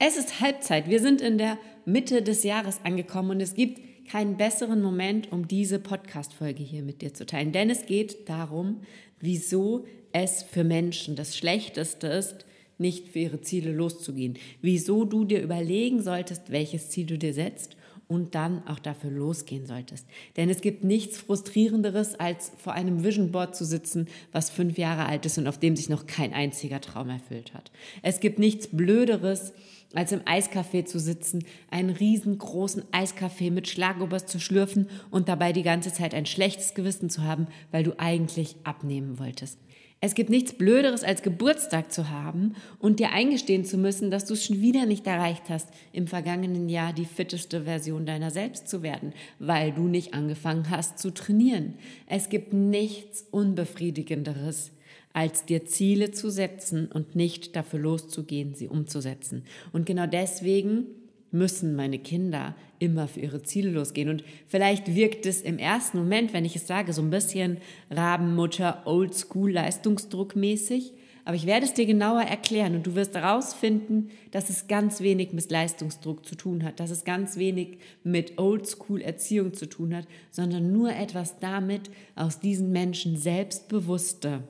Es 0.00 0.16
ist 0.16 0.40
Halbzeit. 0.40 0.88
Wir 0.88 1.00
sind 1.00 1.20
in 1.20 1.38
der 1.38 1.56
Mitte 1.84 2.20
des 2.20 2.42
Jahres 2.42 2.80
angekommen 2.82 3.30
und 3.30 3.40
es 3.40 3.54
gibt 3.54 3.80
keinen 4.08 4.36
besseren 4.36 4.82
Moment, 4.82 5.30
um 5.32 5.46
diese 5.46 5.78
Podcast-Folge 5.78 6.62
hier 6.62 6.82
mit 6.82 7.00
dir 7.00 7.14
zu 7.14 7.24
teilen. 7.24 7.52
Denn 7.52 7.70
es 7.70 7.86
geht 7.86 8.28
darum, 8.28 8.80
wieso 9.20 9.86
es 10.12 10.42
für 10.42 10.64
Menschen 10.64 11.14
das 11.14 11.36
Schlechteste 11.36 12.08
ist, 12.08 12.44
nicht 12.76 13.08
für 13.08 13.20
ihre 13.20 13.40
Ziele 13.40 13.72
loszugehen. 13.72 14.36
Wieso 14.60 15.04
du 15.04 15.24
dir 15.24 15.40
überlegen 15.40 16.02
solltest, 16.02 16.50
welches 16.50 16.90
Ziel 16.90 17.06
du 17.06 17.16
dir 17.16 17.32
setzt 17.32 17.76
und 18.08 18.34
dann 18.34 18.66
auch 18.66 18.78
dafür 18.78 19.10
losgehen 19.10 19.66
solltest. 19.66 20.06
Denn 20.36 20.50
es 20.50 20.60
gibt 20.60 20.84
nichts 20.84 21.18
Frustrierenderes, 21.18 22.18
als 22.18 22.52
vor 22.58 22.74
einem 22.74 23.04
Vision 23.04 23.32
Board 23.32 23.56
zu 23.56 23.64
sitzen, 23.64 24.08
was 24.32 24.50
fünf 24.50 24.76
Jahre 24.76 25.06
alt 25.06 25.24
ist 25.24 25.38
und 25.38 25.46
auf 25.46 25.58
dem 25.58 25.76
sich 25.76 25.88
noch 25.88 26.06
kein 26.06 26.34
einziger 26.34 26.80
Traum 26.80 27.08
erfüllt 27.08 27.54
hat. 27.54 27.70
Es 28.02 28.20
gibt 28.20 28.38
nichts 28.38 28.68
Blöderes, 28.68 29.52
als 29.94 30.12
im 30.12 30.20
Eiscafé 30.20 30.84
zu 30.84 30.98
sitzen, 30.98 31.44
einen 31.70 31.90
riesengroßen 31.90 32.84
Eiskaffee 32.92 33.50
mit 33.50 33.68
Schlagobers 33.68 34.26
zu 34.26 34.38
schlürfen 34.38 34.88
und 35.10 35.28
dabei 35.28 35.52
die 35.52 35.62
ganze 35.62 35.92
Zeit 35.92 36.14
ein 36.14 36.26
schlechtes 36.26 36.74
Gewissen 36.74 37.10
zu 37.10 37.22
haben, 37.22 37.46
weil 37.70 37.84
du 37.84 37.98
eigentlich 37.98 38.56
abnehmen 38.64 39.18
wolltest. 39.18 39.58
Es 40.06 40.14
gibt 40.14 40.28
nichts 40.28 40.52
Blöderes, 40.52 41.02
als 41.02 41.22
Geburtstag 41.22 41.90
zu 41.90 42.10
haben 42.10 42.56
und 42.78 43.00
dir 43.00 43.12
eingestehen 43.12 43.64
zu 43.64 43.78
müssen, 43.78 44.10
dass 44.10 44.26
du 44.26 44.34
es 44.34 44.44
schon 44.44 44.60
wieder 44.60 44.84
nicht 44.84 45.06
erreicht 45.06 45.44
hast, 45.48 45.70
im 45.92 46.08
vergangenen 46.08 46.68
Jahr 46.68 46.92
die 46.92 47.06
fitteste 47.06 47.62
Version 47.62 48.04
deiner 48.04 48.30
selbst 48.30 48.68
zu 48.68 48.82
werden, 48.82 49.14
weil 49.38 49.72
du 49.72 49.88
nicht 49.88 50.12
angefangen 50.12 50.68
hast 50.68 50.98
zu 50.98 51.10
trainieren. 51.10 51.78
Es 52.06 52.28
gibt 52.28 52.52
nichts 52.52 53.24
Unbefriedigenderes, 53.30 54.72
als 55.14 55.46
dir 55.46 55.64
Ziele 55.64 56.10
zu 56.10 56.28
setzen 56.28 56.90
und 56.92 57.14
nicht 57.14 57.56
dafür 57.56 57.78
loszugehen, 57.78 58.54
sie 58.54 58.68
umzusetzen. 58.68 59.44
Und 59.72 59.86
genau 59.86 60.06
deswegen 60.06 60.86
müssen 61.30 61.76
meine 61.76 61.98
Kinder 61.98 62.54
immer 62.80 63.08
für 63.08 63.20
ihre 63.20 63.42
Ziele 63.42 63.70
losgehen. 63.70 64.08
Und 64.08 64.24
vielleicht 64.48 64.94
wirkt 64.94 65.24
es 65.24 65.40
im 65.40 65.58
ersten 65.58 65.98
Moment, 65.98 66.32
wenn 66.32 66.44
ich 66.44 66.56
es 66.56 66.66
sage, 66.66 66.92
so 66.92 67.00
ein 67.00 67.10
bisschen 67.10 67.58
Rabenmutter, 67.90 68.82
Oldschool, 68.86 69.52
Leistungsdruckmäßig. 69.52 70.92
Aber 71.24 71.36
ich 71.36 71.46
werde 71.46 71.64
es 71.64 71.74
dir 71.74 71.86
genauer 71.86 72.22
erklären 72.22 72.74
und 72.74 72.86
du 72.86 72.96
wirst 72.96 73.14
herausfinden, 73.14 74.10
dass 74.32 74.50
es 74.50 74.66
ganz 74.66 75.00
wenig 75.00 75.32
mit 75.32 75.50
Leistungsdruck 75.50 76.26
zu 76.26 76.34
tun 76.34 76.64
hat, 76.64 76.80
dass 76.80 76.90
es 76.90 77.04
ganz 77.04 77.36
wenig 77.36 77.78
mit 78.02 78.38
Oldschool-Erziehung 78.38 79.54
zu 79.54 79.66
tun 79.66 79.94
hat, 79.94 80.06
sondern 80.30 80.72
nur 80.72 80.92
etwas 80.92 81.38
damit, 81.38 81.90
aus 82.14 82.40
diesen 82.40 82.72
Menschen 82.72 83.16
selbstbewusste, 83.16 84.42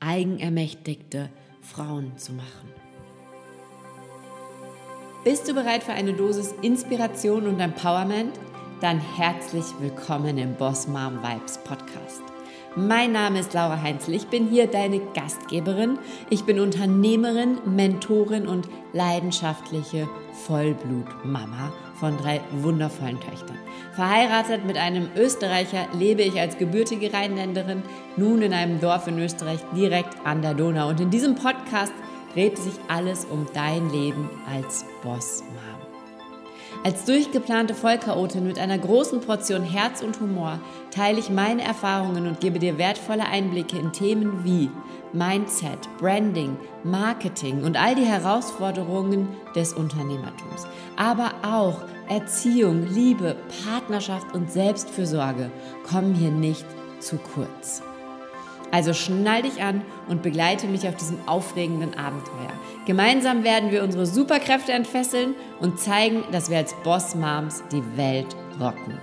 eigenermächtigte 0.00 1.30
Frauen 1.60 2.16
zu 2.16 2.32
machen. 2.32 2.72
Bist 5.22 5.46
du 5.48 5.54
bereit 5.54 5.82
für 5.82 5.92
eine 5.92 6.14
Dosis 6.14 6.54
Inspiration 6.62 7.46
und 7.46 7.60
Empowerment? 7.60 8.32
Dann 8.80 8.98
herzlich 8.98 9.66
willkommen 9.78 10.38
im 10.38 10.54
Boss 10.54 10.88
Mom 10.88 11.18
Vibes 11.22 11.58
Podcast. 11.58 12.22
Mein 12.76 13.12
Name 13.12 13.40
ist 13.40 13.52
Laura 13.52 13.82
Heinzel. 13.82 14.14
Ich 14.14 14.28
bin 14.28 14.48
hier 14.48 14.66
deine 14.66 15.00
Gastgeberin. 15.12 15.98
Ich 16.30 16.44
bin 16.44 16.60
Unternehmerin, 16.60 17.58
Mentorin 17.66 18.46
und 18.46 18.68
leidenschaftliche 18.92 20.08
Vollblut-Mama 20.46 21.72
von 22.00 22.16
drei 22.16 22.40
wundervollen 22.50 23.20
Töchtern. 23.20 23.58
Verheiratet 23.92 24.64
mit 24.64 24.76
einem 24.76 25.08
Österreicher 25.16 25.86
lebe 25.92 26.22
ich 26.22 26.40
als 26.40 26.58
gebürtige 26.58 27.12
Rheinländerin 27.12 27.82
nun 28.16 28.42
in 28.42 28.54
einem 28.54 28.80
Dorf 28.80 29.06
in 29.06 29.18
Österreich 29.18 29.60
direkt 29.76 30.16
an 30.24 30.42
der 30.42 30.54
Donau. 30.54 30.88
Und 30.88 31.00
in 31.00 31.10
diesem 31.10 31.34
Podcast 31.34 31.92
dreht 32.32 32.58
sich 32.58 32.74
alles 32.88 33.26
um 33.26 33.46
dein 33.52 33.90
Leben 33.90 34.30
als 34.50 34.84
Boss 35.02 35.42
Mom. 35.42 35.69
Als 36.82 37.04
durchgeplante 37.04 37.74
Vollchaotin 37.74 38.46
mit 38.46 38.58
einer 38.58 38.78
großen 38.78 39.20
Portion 39.20 39.62
Herz 39.62 40.00
und 40.00 40.18
Humor 40.18 40.58
teile 40.90 41.18
ich 41.18 41.28
meine 41.28 41.62
Erfahrungen 41.62 42.26
und 42.26 42.40
gebe 42.40 42.58
dir 42.58 42.78
wertvolle 42.78 43.26
Einblicke 43.26 43.76
in 43.78 43.92
Themen 43.92 44.44
wie 44.44 44.70
Mindset, 45.12 45.78
Branding, 45.98 46.56
Marketing 46.82 47.64
und 47.64 47.76
all 47.76 47.94
die 47.94 48.06
Herausforderungen 48.06 49.28
des 49.54 49.74
Unternehmertums. 49.74 50.66
Aber 50.96 51.32
auch 51.42 51.82
Erziehung, 52.08 52.88
Liebe, 52.88 53.36
Partnerschaft 53.66 54.34
und 54.34 54.50
Selbstfürsorge 54.50 55.50
kommen 55.86 56.14
hier 56.14 56.30
nicht 56.30 56.64
zu 56.98 57.18
kurz. 57.18 57.82
Also 58.72 58.92
schnall 58.92 59.42
dich 59.42 59.62
an 59.62 59.82
und 60.08 60.22
begleite 60.22 60.66
mich 60.66 60.86
auf 60.86 60.96
diesem 60.96 61.16
aufregenden 61.26 61.94
Abenteuer. 61.94 62.52
Gemeinsam 62.86 63.42
werden 63.42 63.70
wir 63.70 63.82
unsere 63.82 64.06
Superkräfte 64.06 64.72
entfesseln 64.72 65.34
und 65.60 65.78
zeigen, 65.78 66.22
dass 66.30 66.50
wir 66.50 66.58
als 66.58 66.74
Boss 66.84 67.14
Moms 67.14 67.62
die 67.72 67.82
Welt 67.96 68.36
rocken. 68.60 69.00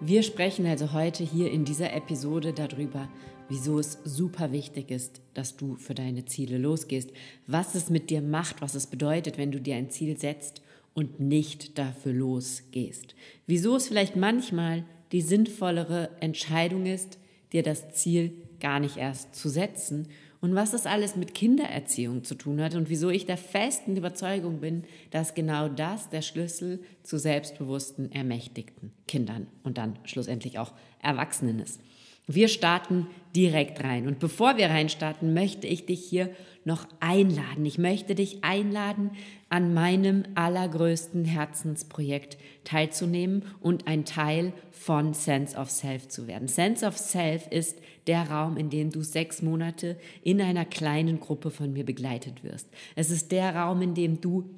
Wir 0.00 0.22
sprechen 0.22 0.66
also 0.66 0.92
heute 0.92 1.24
hier 1.24 1.50
in 1.50 1.64
dieser 1.64 1.92
Episode 1.92 2.52
darüber, 2.52 3.08
wieso 3.48 3.78
es 3.78 3.98
super 4.04 4.52
wichtig 4.52 4.90
ist, 4.90 5.20
dass 5.34 5.56
du 5.56 5.76
für 5.76 5.94
deine 5.94 6.26
Ziele 6.26 6.58
losgehst, 6.58 7.10
was 7.46 7.74
es 7.74 7.90
mit 7.90 8.10
dir 8.10 8.20
macht, 8.20 8.60
was 8.60 8.74
es 8.74 8.86
bedeutet, 8.86 9.38
wenn 9.38 9.52
du 9.52 9.60
dir 9.60 9.74
ein 9.76 9.90
Ziel 9.90 10.18
setzt 10.18 10.62
und 10.94 11.18
nicht 11.18 11.78
dafür 11.78 12.12
losgehst. 12.12 13.14
Wieso 13.46 13.76
es 13.76 13.88
vielleicht 13.88 14.16
manchmal 14.16 14.84
die 15.12 15.22
sinnvollere 15.22 16.10
Entscheidung 16.20 16.86
ist, 16.86 17.18
dir 17.56 17.62
das 17.62 17.88
Ziel 17.88 18.32
gar 18.60 18.80
nicht 18.80 18.98
erst 18.98 19.34
zu 19.34 19.48
setzen 19.48 20.08
und 20.40 20.54
was 20.54 20.70
das 20.70 20.86
alles 20.86 21.16
mit 21.16 21.34
Kindererziehung 21.34 22.22
zu 22.22 22.34
tun 22.34 22.60
hat 22.60 22.74
und 22.74 22.90
wieso 22.90 23.08
ich 23.08 23.26
der 23.26 23.38
festen 23.38 23.96
Überzeugung 23.96 24.60
bin, 24.60 24.84
dass 25.10 25.34
genau 25.34 25.68
das 25.68 26.10
der 26.10 26.22
Schlüssel 26.22 26.80
zu 27.02 27.18
selbstbewussten, 27.18 28.12
ermächtigten 28.12 28.92
Kindern 29.08 29.46
und 29.62 29.78
dann 29.78 29.98
schlussendlich 30.04 30.58
auch 30.58 30.72
Erwachsenen 31.02 31.58
ist. 31.58 31.80
Wir 32.26 32.48
starten 32.48 33.06
direkt 33.36 33.84
rein. 33.84 34.08
Und 34.08 34.18
bevor 34.18 34.56
wir 34.56 34.68
reinstarten, 34.68 35.32
möchte 35.32 35.66
ich 35.66 35.86
dich 35.86 36.04
hier 36.04 36.30
noch 36.64 36.88
einladen. 36.98 37.64
Ich 37.64 37.78
möchte 37.78 38.16
dich 38.16 38.42
einladen, 38.42 39.12
an 39.48 39.72
meinem 39.72 40.24
allergrößten 40.34 41.24
Herzensprojekt 41.24 42.36
teilzunehmen 42.64 43.44
und 43.60 43.86
ein 43.86 44.04
Teil 44.04 44.52
von 44.72 45.14
Sense 45.14 45.56
of 45.56 45.70
Self 45.70 46.08
zu 46.08 46.26
werden. 46.26 46.48
Sense 46.48 46.84
of 46.84 46.98
Self 46.98 47.46
ist 47.48 47.78
der 48.08 48.28
Raum, 48.28 48.56
in 48.56 48.70
dem 48.70 48.90
du 48.90 49.02
sechs 49.02 49.42
Monate 49.42 49.96
in 50.22 50.40
einer 50.40 50.64
kleinen 50.64 51.20
Gruppe 51.20 51.52
von 51.52 51.72
mir 51.72 51.84
begleitet 51.84 52.42
wirst. 52.42 52.68
Es 52.96 53.10
ist 53.10 53.30
der 53.30 53.54
Raum, 53.54 53.82
in 53.82 53.94
dem 53.94 54.20
du 54.20 54.50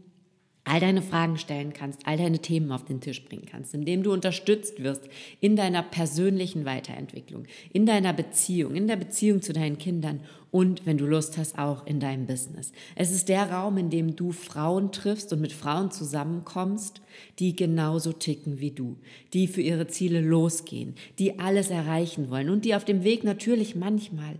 all 0.68 0.80
deine 0.80 1.02
Fragen 1.02 1.38
stellen 1.38 1.72
kannst, 1.72 2.06
all 2.06 2.16
deine 2.16 2.40
Themen 2.40 2.70
auf 2.72 2.84
den 2.84 3.00
Tisch 3.00 3.24
bringen 3.24 3.46
kannst, 3.50 3.74
indem 3.74 4.02
du 4.02 4.12
unterstützt 4.12 4.82
wirst 4.82 5.08
in 5.40 5.56
deiner 5.56 5.82
persönlichen 5.82 6.64
Weiterentwicklung, 6.64 7.44
in 7.72 7.86
deiner 7.86 8.12
Beziehung, 8.12 8.74
in 8.74 8.86
der 8.86 8.96
Beziehung 8.96 9.42
zu 9.42 9.52
deinen 9.52 9.78
Kindern 9.78 10.20
und, 10.50 10.86
wenn 10.86 10.98
du 10.98 11.06
Lust 11.06 11.36
hast, 11.36 11.58
auch 11.58 11.86
in 11.86 12.00
deinem 12.00 12.26
Business. 12.26 12.72
Es 12.94 13.10
ist 13.10 13.28
der 13.28 13.50
Raum, 13.50 13.76
in 13.76 13.90
dem 13.90 14.16
du 14.16 14.32
Frauen 14.32 14.92
triffst 14.92 15.32
und 15.32 15.40
mit 15.40 15.52
Frauen 15.52 15.90
zusammenkommst, 15.90 17.00
die 17.38 17.54
genauso 17.54 18.12
ticken 18.12 18.60
wie 18.60 18.70
du, 18.70 18.96
die 19.32 19.46
für 19.46 19.62
ihre 19.62 19.88
Ziele 19.88 20.20
losgehen, 20.20 20.94
die 21.18 21.38
alles 21.38 21.70
erreichen 21.70 22.30
wollen 22.30 22.50
und 22.50 22.64
die 22.64 22.74
auf 22.74 22.84
dem 22.84 23.04
Weg 23.04 23.24
natürlich 23.24 23.74
manchmal 23.74 24.36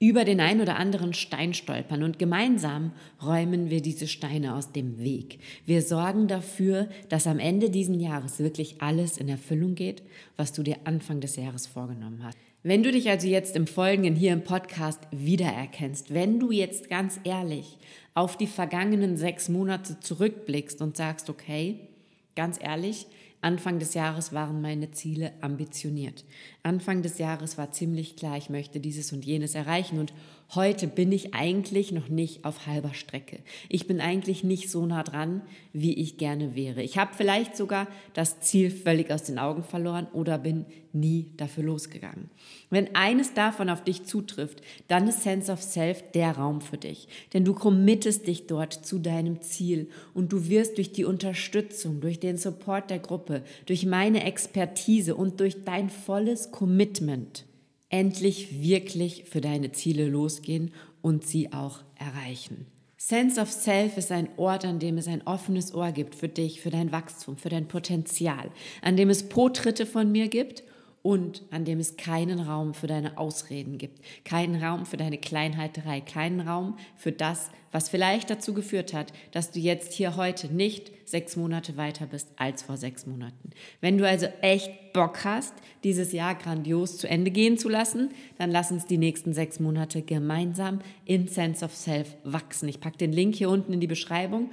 über 0.00 0.24
den 0.24 0.40
ein 0.40 0.62
oder 0.62 0.76
anderen 0.76 1.12
Stein 1.12 1.52
stolpern 1.52 2.02
und 2.02 2.18
gemeinsam 2.18 2.92
räumen 3.22 3.68
wir 3.68 3.82
diese 3.82 4.08
Steine 4.08 4.54
aus 4.54 4.72
dem 4.72 4.98
Weg. 4.98 5.40
Wir 5.66 5.82
sorgen 5.82 6.26
dafür, 6.26 6.88
dass 7.10 7.26
am 7.26 7.38
Ende 7.38 7.68
diesen 7.68 8.00
Jahres 8.00 8.38
wirklich 8.38 8.80
alles 8.80 9.18
in 9.18 9.28
Erfüllung 9.28 9.74
geht, 9.74 10.02
was 10.38 10.54
du 10.54 10.62
dir 10.62 10.78
Anfang 10.84 11.20
des 11.20 11.36
Jahres 11.36 11.66
vorgenommen 11.66 12.24
hast. 12.24 12.38
Wenn 12.62 12.82
du 12.82 12.90
dich 12.90 13.10
also 13.10 13.26
jetzt 13.26 13.56
im 13.56 13.66
Folgenden 13.66 14.16
hier 14.16 14.32
im 14.32 14.42
Podcast 14.42 15.00
wiedererkennst, 15.10 16.14
wenn 16.14 16.40
du 16.40 16.50
jetzt 16.50 16.88
ganz 16.88 17.20
ehrlich 17.24 17.76
auf 18.14 18.38
die 18.38 18.46
vergangenen 18.46 19.18
sechs 19.18 19.50
Monate 19.50 20.00
zurückblickst 20.00 20.80
und 20.80 20.96
sagst, 20.96 21.28
okay, 21.28 21.88
ganz 22.36 22.58
ehrlich, 22.58 23.06
Anfang 23.42 23.78
des 23.78 23.94
Jahres 23.94 24.32
waren 24.32 24.60
meine 24.60 24.90
Ziele 24.90 25.32
ambitioniert. 25.40 26.24
Anfang 26.62 27.02
des 27.02 27.18
Jahres 27.18 27.56
war 27.56 27.72
ziemlich 27.72 28.16
klar, 28.16 28.36
ich 28.36 28.50
möchte 28.50 28.80
dieses 28.80 29.12
und 29.12 29.24
jenes 29.24 29.54
erreichen 29.54 29.98
und 29.98 30.12
heute 30.54 30.86
bin 30.86 31.12
ich 31.12 31.34
eigentlich 31.34 31.92
noch 31.92 32.08
nicht 32.08 32.44
auf 32.44 32.66
halber 32.66 32.94
Strecke. 32.94 33.38
Ich 33.68 33.86
bin 33.86 34.00
eigentlich 34.00 34.42
nicht 34.42 34.70
so 34.70 34.84
nah 34.86 35.02
dran, 35.02 35.42
wie 35.72 35.94
ich 35.94 36.16
gerne 36.16 36.54
wäre. 36.54 36.82
Ich 36.82 36.98
habe 36.98 37.12
vielleicht 37.16 37.56
sogar 37.56 37.86
das 38.14 38.40
Ziel 38.40 38.70
völlig 38.70 39.10
aus 39.10 39.22
den 39.22 39.38
Augen 39.38 39.62
verloren 39.62 40.08
oder 40.12 40.38
bin 40.38 40.66
nie 40.92 41.30
dafür 41.36 41.64
losgegangen. 41.64 42.30
Wenn 42.68 42.94
eines 42.96 43.34
davon 43.34 43.70
auf 43.70 43.84
dich 43.84 44.04
zutrifft, 44.04 44.60
dann 44.88 45.06
ist 45.06 45.22
Sense 45.22 45.52
of 45.52 45.62
Self 45.62 46.02
der 46.12 46.32
Raum 46.32 46.60
für 46.60 46.78
dich. 46.78 47.06
Denn 47.32 47.44
du 47.44 47.54
committest 47.54 48.26
dich 48.26 48.46
dort 48.46 48.72
zu 48.72 48.98
deinem 48.98 49.40
Ziel 49.40 49.88
und 50.14 50.32
du 50.32 50.48
wirst 50.48 50.78
durch 50.78 50.92
die 50.92 51.04
Unterstützung, 51.04 52.00
durch 52.00 52.18
den 52.18 52.36
Support 52.36 52.90
der 52.90 52.98
Gruppe, 52.98 53.42
durch 53.66 53.86
meine 53.86 54.24
Expertise 54.24 55.14
und 55.14 55.38
durch 55.38 55.64
dein 55.64 55.90
volles 55.90 56.50
Commitment 56.50 57.44
endlich 57.90 58.62
wirklich 58.62 59.24
für 59.24 59.40
deine 59.40 59.72
Ziele 59.72 60.08
losgehen 60.08 60.72
und 61.02 61.26
sie 61.26 61.52
auch 61.52 61.80
erreichen. 61.96 62.66
Sense 62.96 63.40
of 63.40 63.50
Self 63.50 63.96
ist 63.96 64.12
ein 64.12 64.28
Ort, 64.36 64.64
an 64.64 64.78
dem 64.78 64.98
es 64.98 65.08
ein 65.08 65.26
offenes 65.26 65.74
Ohr 65.74 65.90
gibt 65.90 66.14
für 66.14 66.28
dich, 66.28 66.60
für 66.60 66.70
dein 66.70 66.92
Wachstum, 66.92 67.36
für 67.36 67.48
dein 67.48 67.66
Potenzial, 67.66 68.50
an 68.82 68.96
dem 68.96 69.10
es 69.10 69.28
Po-Tritte 69.28 69.86
von 69.86 70.12
mir 70.12 70.28
gibt 70.28 70.62
und 71.02 71.42
an 71.50 71.64
dem 71.64 71.80
es 71.80 71.96
keinen 71.96 72.40
Raum 72.40 72.74
für 72.74 72.86
deine 72.86 73.16
Ausreden 73.16 73.78
gibt, 73.78 74.00
keinen 74.24 74.62
Raum 74.62 74.84
für 74.84 74.96
deine 74.96 75.18
Kleinheiterei, 75.18 76.00
keinen 76.00 76.40
Raum 76.40 76.76
für 76.96 77.12
das, 77.12 77.50
was 77.72 77.88
vielleicht 77.88 78.30
dazu 78.30 78.52
geführt 78.52 78.92
hat, 78.92 79.12
dass 79.30 79.50
du 79.50 79.60
jetzt 79.60 79.92
hier 79.92 80.16
heute 80.16 80.52
nicht 80.52 80.90
sechs 81.08 81.36
Monate 81.36 81.76
weiter 81.76 82.06
bist 82.06 82.28
als 82.36 82.62
vor 82.62 82.76
sechs 82.76 83.06
Monaten. 83.06 83.50
Wenn 83.80 83.96
du 83.96 84.06
also 84.06 84.26
echt 84.42 84.92
Bock 84.92 85.24
hast, 85.24 85.54
dieses 85.84 86.12
Jahr 86.12 86.34
grandios 86.34 86.98
zu 86.98 87.08
Ende 87.08 87.30
gehen 87.30 87.58
zu 87.58 87.68
lassen, 87.68 88.10
dann 88.38 88.50
lass 88.50 88.70
uns 88.70 88.86
die 88.86 88.98
nächsten 88.98 89.32
sechs 89.32 89.60
Monate 89.60 90.02
gemeinsam 90.02 90.80
in 91.04 91.28
Sense 91.28 91.64
of 91.64 91.74
Self 91.74 92.16
wachsen. 92.24 92.68
Ich 92.68 92.80
packe 92.80 92.98
den 92.98 93.12
Link 93.12 93.36
hier 93.36 93.50
unten 93.50 93.72
in 93.72 93.80
die 93.80 93.86
Beschreibung 93.86 94.50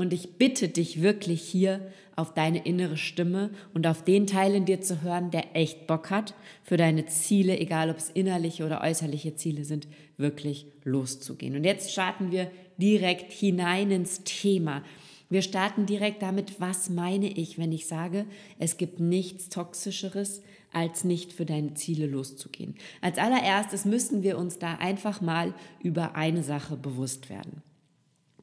und 0.00 0.14
ich 0.14 0.38
bitte 0.38 0.68
dich 0.68 1.02
wirklich 1.02 1.42
hier 1.42 1.92
auf 2.16 2.32
deine 2.32 2.64
innere 2.64 2.96
Stimme 2.96 3.50
und 3.74 3.86
auf 3.86 4.02
den 4.02 4.26
Teil 4.26 4.54
in 4.54 4.64
dir 4.64 4.80
zu 4.80 5.02
hören, 5.02 5.30
der 5.30 5.54
echt 5.54 5.86
Bock 5.86 6.08
hat, 6.08 6.34
für 6.62 6.78
deine 6.78 7.04
Ziele, 7.04 7.58
egal 7.58 7.90
ob 7.90 7.98
es 7.98 8.08
innerliche 8.08 8.64
oder 8.64 8.80
äußerliche 8.80 9.36
Ziele 9.36 9.64
sind, 9.64 9.86
wirklich 10.16 10.66
loszugehen. 10.84 11.54
Und 11.54 11.64
jetzt 11.64 11.92
starten 11.92 12.32
wir 12.32 12.50
direkt 12.78 13.30
hinein 13.30 13.90
ins 13.90 14.24
Thema. 14.24 14.82
Wir 15.28 15.42
starten 15.42 15.84
direkt 15.84 16.22
damit, 16.22 16.60
was 16.60 16.88
meine 16.88 17.28
ich, 17.28 17.58
wenn 17.58 17.70
ich 17.70 17.86
sage, 17.86 18.24
es 18.58 18.78
gibt 18.78 19.00
nichts 19.00 19.50
Toxischeres, 19.50 20.42
als 20.72 21.04
nicht 21.04 21.32
für 21.32 21.44
deine 21.44 21.74
Ziele 21.74 22.06
loszugehen. 22.06 22.74
Als 23.02 23.18
allererstes 23.18 23.84
müssen 23.84 24.22
wir 24.22 24.38
uns 24.38 24.58
da 24.58 24.76
einfach 24.76 25.20
mal 25.20 25.52
über 25.82 26.14
eine 26.14 26.42
Sache 26.42 26.76
bewusst 26.76 27.28
werden. 27.28 27.62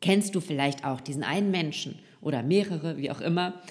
Kennst 0.02 0.36
du 0.36 0.40
vielleicht 0.40 0.86
auch 0.86 1.02
diesen 1.02 1.24
einen 1.24 1.52
Menschen 1.52 2.00
oder 2.22 2.44
mehrere, 2.44 2.98
wie 2.98 3.12
auch 3.12 3.22
immer, 3.22 3.62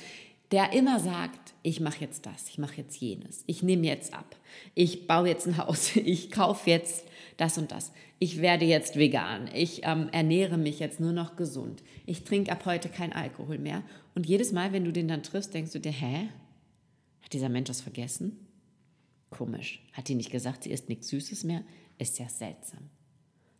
der 0.50 0.72
immer 0.72 1.00
sagt, 1.00 1.54
ich 1.62 1.80
mache 1.80 2.00
jetzt 2.00 2.26
das, 2.26 2.48
ich 2.48 2.58
mache 2.58 2.76
jetzt 2.76 2.96
jenes, 3.00 3.42
ich 3.46 3.62
nehme 3.62 3.86
jetzt 3.86 4.14
ab, 4.14 4.36
ich 4.74 5.06
baue 5.06 5.28
jetzt 5.28 5.46
ein 5.46 5.56
Haus, 5.56 5.96
ich 5.96 6.30
kaufe 6.30 6.70
jetzt 6.70 7.06
das 7.36 7.58
und 7.58 7.72
das, 7.72 7.92
ich 8.18 8.40
werde 8.40 8.64
jetzt 8.64 8.96
vegan, 8.96 9.50
ich 9.52 9.80
ähm, 9.84 10.08
ernähre 10.12 10.56
mich 10.56 10.78
jetzt 10.78 11.00
nur 11.00 11.12
noch 11.12 11.36
gesund, 11.36 11.82
ich 12.06 12.24
trinke 12.24 12.52
ab 12.52 12.64
heute 12.64 12.88
kein 12.88 13.12
Alkohol 13.12 13.58
mehr. 13.58 13.82
Und 14.14 14.26
jedes 14.26 14.52
Mal, 14.52 14.72
wenn 14.72 14.84
du 14.84 14.92
den 14.92 15.08
dann 15.08 15.22
triffst, 15.22 15.52
denkst 15.52 15.72
du 15.72 15.80
dir, 15.80 15.92
hä? 15.92 16.28
Hat 17.20 17.32
dieser 17.32 17.50
Mensch 17.50 17.66
das 17.66 17.82
vergessen? 17.82 18.38
Komisch. 19.28 19.84
Hat 19.92 20.08
die 20.08 20.14
nicht 20.14 20.30
gesagt, 20.30 20.62
sie 20.62 20.70
isst 20.70 20.88
nichts 20.88 21.08
Süßes 21.08 21.44
mehr? 21.44 21.62
Ist 21.98 22.18
ja 22.18 22.28
seltsam. 22.28 22.88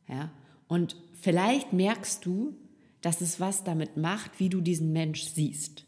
Ja? 0.09 0.31
Und 0.69 0.97
vielleicht 1.21 1.73
merkst 1.73 2.25
du, 2.25 2.55
dass 3.01 3.21
es 3.21 3.41
was 3.41 3.65
damit 3.65 3.97
macht, 3.97 4.41
wie 4.41 4.49
du 4.49 4.61
diesen 4.61 4.93
Mensch 4.93 5.25
siehst. 5.25 5.85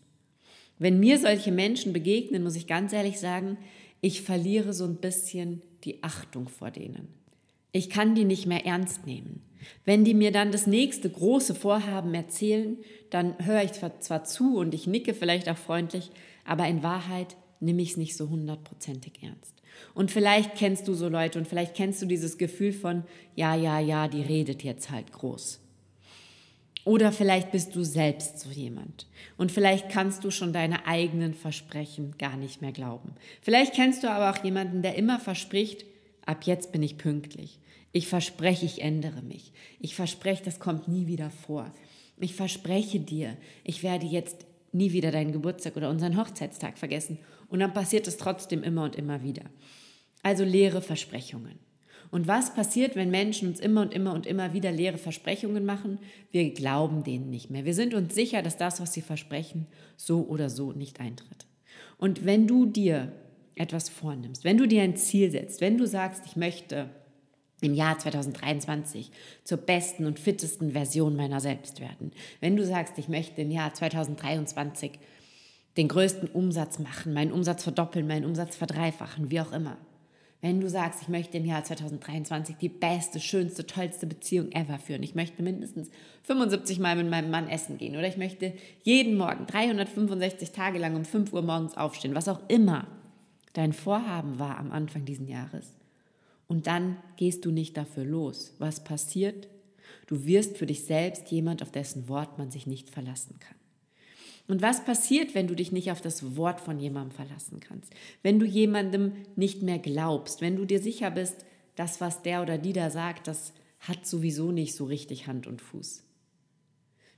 Wenn 0.79 1.01
mir 1.01 1.19
solche 1.19 1.51
Menschen 1.51 1.93
begegnen, 1.93 2.45
muss 2.45 2.57
ich 2.57 2.67
ganz 2.67 2.93
ehrlich 2.93 3.19
sagen, 3.19 3.59
ich 4.01 4.23
verliere 4.23 4.73
so 4.73 4.85
ein 4.85 4.97
bisschen 4.97 5.63
die 5.85 6.03
Achtung 6.03 6.49
vor 6.49 6.71
denen. 6.71 7.09
Ich 7.73 7.91
kann 7.91 8.15
die 8.15 8.25
nicht 8.25 8.47
mehr 8.47 8.65
ernst 8.65 9.07
nehmen. 9.07 9.43
Wenn 9.85 10.05
die 10.05 10.15
mir 10.15 10.31
dann 10.31 10.53
das 10.53 10.67
nächste 10.67 11.11
große 11.11 11.55
Vorhaben 11.55 12.15
erzählen, 12.15 12.79
dann 13.11 13.35
höre 13.45 13.65
ich 13.65 13.73
zwar 13.73 14.25
zu 14.25 14.57
und 14.57 14.73
ich 14.73 14.87
nicke 14.87 15.15
vielleicht 15.15 15.49
auch 15.49 15.57
freundlich, 15.57 16.11
aber 16.45 16.67
in 16.69 16.83
Wahrheit 16.83 17.37
nehme 17.61 17.83
ich 17.83 17.91
es 17.91 17.97
nicht 17.97 18.17
so 18.17 18.29
hundertprozentig 18.29 19.23
ernst. 19.23 19.58
Und 19.95 20.11
vielleicht 20.11 20.55
kennst 20.55 20.89
du 20.89 20.95
so 20.95 21.09
Leute 21.09 21.39
und 21.39 21.47
vielleicht 21.47 21.75
kennst 21.75 22.01
du 22.03 22.07
dieses 22.07 22.39
Gefühl 22.39 22.73
von, 22.73 23.05
ja, 23.35 23.55
ja, 23.55 23.81
ja, 23.81 24.09
die 24.09 24.23
redet 24.23 24.63
jetzt 24.63 24.91
halt 24.91 25.13
groß. 25.13 25.61
Oder 26.85 27.13
vielleicht 27.13 27.53
bist 27.53 27.77
du 27.77 27.85
selbst 27.85 28.41
so 28.41 28.49
jemand. 28.49 29.07
Und 29.37 29.53
vielleicht 29.53 29.91
kannst 29.91 30.25
du 30.25 30.31
schon 30.31 30.55
deine 30.55 30.87
eigenen 30.87 31.35
Versprechen 31.35 32.15
gar 32.17 32.37
nicht 32.37 32.63
mehr 32.63 32.73
glauben. 32.73 33.13
Vielleicht 33.43 33.75
kennst 33.75 34.03
du 34.03 34.11
aber 34.11 34.31
auch 34.31 34.43
jemanden, 34.43 34.81
der 34.81 34.95
immer 34.95 35.21
verspricht, 35.21 35.85
ab 36.25 36.45
jetzt 36.45 36.73
bin 36.73 36.83
ich 36.83 36.97
pünktlich. 36.97 37.59
Ich 37.93 38.09
verspreche, 38.09 38.65
ich 38.65 38.81
ändere 38.81 39.21
mich. 39.21 39.53
Ich 39.81 39.95
verspreche, 39.95 40.45
das 40.45 40.61
kommt 40.61 40.89
nie 40.89 41.07
wieder 41.07 41.31
vor. 41.31 41.71
Ich 42.21 42.35
verspreche 42.35 43.01
dir, 43.01 43.37
ich 43.65 43.83
werde 43.83 44.07
jetzt 44.07 44.47
nie 44.73 44.93
wieder 44.93 45.11
deinen 45.11 45.33
Geburtstag 45.33 45.77
oder 45.77 45.91
unseren 45.91 46.17
Hochzeitstag 46.17 46.79
vergessen. 46.79 47.19
Und 47.49 47.61
dann 47.61 47.73
passiert 47.73 48.07
es 48.07 48.17
trotzdem 48.17 48.63
immer 48.63 48.85
und 48.85 48.97
immer 48.97 49.23
wieder. 49.23 49.45
Also 50.23 50.45
leere 50.45 50.83
Versprechungen. 50.83 51.59
Und 52.11 52.27
was 52.27 52.55
passiert, 52.55 52.97
wenn 52.97 53.11
Menschen 53.11 53.49
uns 53.49 53.61
immer 53.61 53.83
und 53.83 53.95
immer 53.95 54.15
und 54.15 54.27
immer 54.27 54.53
wieder 54.55 54.73
leere 54.73 54.99
Versprechungen 54.99 55.65
machen? 55.65 55.99
Wir 56.31 56.53
glauben 56.55 57.05
denen 57.05 57.29
nicht 57.29 57.51
mehr. 57.51 57.65
Wir 57.65 57.75
sind 57.75 57.95
uns 57.95 58.15
sicher, 58.15 58.43
dass 58.43 58.57
das, 58.57 58.81
was 58.81 58.95
sie 58.95 59.03
versprechen, 59.03 59.67
so 59.97 60.27
oder 60.27 60.49
so 60.49 60.73
nicht 60.73 61.01
eintritt. 61.01 61.47
Und 61.99 62.25
wenn 62.25 62.47
du 62.47 62.65
dir 62.65 63.13
etwas 63.57 63.89
vornimmst, 63.89 64.45
wenn 64.45 64.57
du 64.57 64.67
dir 64.67 64.83
ein 64.83 64.97
Ziel 64.97 65.31
setzt, 65.31 65.61
wenn 65.61 65.77
du 65.77 65.87
sagst, 65.87 66.25
ich 66.27 66.37
möchte 66.37 66.89
im 67.61 67.75
Jahr 67.75 67.99
2023 67.99 69.11
zur 69.45 69.59
besten 69.59 70.07
und 70.07 70.19
fittesten 70.19 70.73
Version 70.73 71.17
meiner 71.17 71.41
selbst 71.41 71.81
werden, 71.81 72.13
wenn 72.41 72.57
du 72.57 72.65
sagst, 72.65 72.99
ich 72.99 73.09
möchte 73.09 73.43
im 73.43 73.51
Jahr 73.51 73.75
2023 73.75 74.93
den 75.77 75.89
größten 75.89 76.29
Umsatz 76.29 76.79
machen, 76.79 77.13
meinen 77.13 77.33
Umsatz 77.33 77.63
verdoppeln, 77.63 78.07
meinen 78.07 78.25
Umsatz 78.25 78.57
verdreifachen, 78.57 79.31
wie 79.31 79.41
auch 79.41 79.53
immer, 79.53 79.77
wenn 80.41 80.61
du 80.61 80.69
sagst, 80.69 81.03
ich 81.03 81.09
möchte 81.09 81.39
im 81.39 81.45
Jahr 81.45 81.65
2023 81.65 82.57
die 82.57 82.69
beste, 82.69 83.19
schönste, 83.19 83.67
tollste 83.67 84.07
Beziehung 84.07 84.53
ever 84.53 84.79
führen, 84.79 85.03
ich 85.03 85.17
möchte 85.17 85.43
mindestens 85.43 85.91
75 86.25 86.79
Mal 86.79 86.95
mit 86.95 87.11
meinem 87.11 87.31
Mann 87.31 87.49
essen 87.49 87.77
gehen 87.77 87.97
oder 87.97 88.07
ich 88.07 88.17
möchte 88.17 88.53
jeden 88.83 89.17
Morgen 89.17 89.47
365 89.47 90.53
Tage 90.53 90.79
lang 90.79 90.95
um 90.95 91.05
5 91.05 91.33
Uhr 91.33 91.43
morgens 91.43 91.77
aufstehen, 91.77 92.15
was 92.15 92.29
auch 92.29 92.41
immer 92.49 92.87
dein 93.55 93.73
Vorhaben 93.73 94.39
war 94.39 94.59
am 94.59 94.71
Anfang 94.71 95.05
dieses 95.05 95.29
Jahres. 95.29 95.78
Und 96.49 96.67
dann 96.67 96.97
gehst 97.17 97.45
du 97.45 97.53
nicht 97.53 97.77
dafür 97.77 98.05
los. 98.05 98.55
Was 98.59 98.83
passiert? 98.83 99.49
Du 100.07 100.25
wirst 100.25 100.57
für 100.57 100.67
dich 100.67 100.85
selbst 100.85 101.31
jemand, 101.31 101.63
auf 101.63 101.71
dessen 101.71 102.09
Wort 102.09 102.39
man 102.39 102.51
sich 102.51 102.67
nicht 102.67 102.91
verlassen 102.91 103.39
kann. 103.39 103.57
Und 104.49 104.63
was 104.63 104.83
passiert, 104.83 105.35
wenn 105.35 105.47
du 105.47 105.55
dich 105.55 105.73
nicht 105.73 105.93
auf 105.93 106.01
das 106.01 106.37
Wort 106.37 106.61
von 106.63 106.81
jemandem 106.81 107.15
verlassen 107.15 107.61
kannst? 107.61 107.93
Wenn 108.23 108.39
du 108.39 108.47
jemandem 108.47 109.13
nicht 109.37 109.63
mehr 109.63 109.79
glaubst, 109.79 110.41
wenn 110.41 110.57
du 110.57 110.65
dir 110.65 110.81
sicher 110.81 111.11
bist, 111.11 111.45
das, 111.77 112.01
was 112.01 112.23
der 112.23 112.43
oder 112.43 112.57
die 112.57 112.73
da 112.73 112.89
sagt, 112.89 113.29
das 113.29 113.53
hat 113.81 114.07
sowieso 114.07 114.51
nicht 114.51 114.75
so 114.75 114.87
richtig 114.87 115.27
Hand 115.27 115.47
und 115.47 115.61
Fuß. 115.61 116.03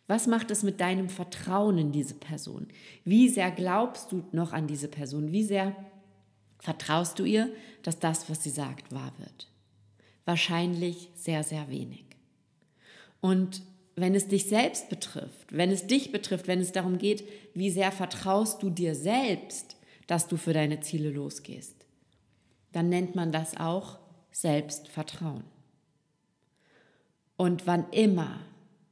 Was 0.09 0.26
macht 0.26 0.50
es 0.50 0.64
mit 0.64 0.81
deinem 0.81 1.09
Vertrauen 1.09 1.78
in 1.78 1.93
diese 1.93 2.14
Person? 2.14 2.66
Wie 3.05 3.28
sehr 3.28 3.52
glaubst 3.52 4.11
du 4.11 4.25
noch 4.33 4.52
an 4.52 4.66
diese 4.66 4.88
Person? 4.88 5.31
Wie 5.31 5.45
sehr 5.45 5.76
vertraust 6.61 7.19
du 7.19 7.25
ihr, 7.25 7.50
dass 7.83 7.99
das, 7.99 8.31
was 8.31 8.43
sie 8.43 8.50
sagt, 8.50 8.93
wahr 8.93 9.12
wird? 9.19 9.49
Wahrscheinlich 10.25 11.11
sehr, 11.14 11.43
sehr 11.43 11.69
wenig. 11.69 12.05
Und 13.21 13.62
wenn 13.97 14.14
es 14.14 14.29
dich 14.29 14.47
selbst 14.47 14.88
betrifft, 14.88 15.47
wenn 15.50 15.71
es 15.71 15.87
dich 15.87 16.12
betrifft, 16.12 16.47
wenn 16.47 16.61
es 16.61 16.73
darum 16.73 16.99
geht, 16.99 17.25
wie 17.55 17.71
sehr 17.71 17.93
vertraust 17.93 18.62
du 18.62 18.71
dir 18.71 18.95
selbst, 18.95 19.76
dass 20.07 20.26
du 20.26 20.37
für 20.37 20.52
deine 20.52 20.81
Ziele 20.81 21.11
losgehst, 21.11 21.75
dann 22.73 22.88
nennt 22.88 23.14
man 23.14 23.33
das 23.33 23.57
auch 23.57 23.99
Selbstvertrauen. 24.31 25.45
Und 27.37 27.67
wann 27.67 27.90
immer 27.90 28.40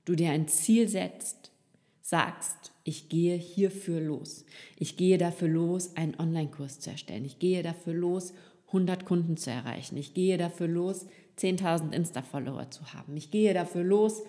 du 0.05 0.15
dir 0.15 0.31
ein 0.31 0.49
Ziel 0.49 0.89
setzt, 0.89 1.53
sagst, 2.01 2.68
ich 2.89 3.11
gehe 3.11 3.37
hierfür 3.37 4.01
los. 4.01 4.47
Ich 4.79 4.97
gehe 4.97 5.19
dafür 5.19 5.49
los, 5.49 5.95
einen 5.95 6.19
Online-Kurs 6.19 6.81
zu 6.81 6.89
erstellen. 6.89 7.27
Ich 7.27 7.39
gehe 7.39 7.63
dafür 7.63 7.93
los, 7.93 8.33
100 8.69 9.05
Kunden 9.05 9.37
zu 9.37 9.51
erreichen. 9.51 9.99
Ich 9.99 10.15
gehe 10.15 10.39
dafür 10.39 10.69
los, 10.69 11.05
10.000 11.39 11.93
Insta-Follower 11.93 12.71
zu 12.71 12.95
haben. 12.95 13.15
Ich 13.15 13.31
gehe 13.31 13.53
dafür 13.53 13.85
los, 13.85 14.23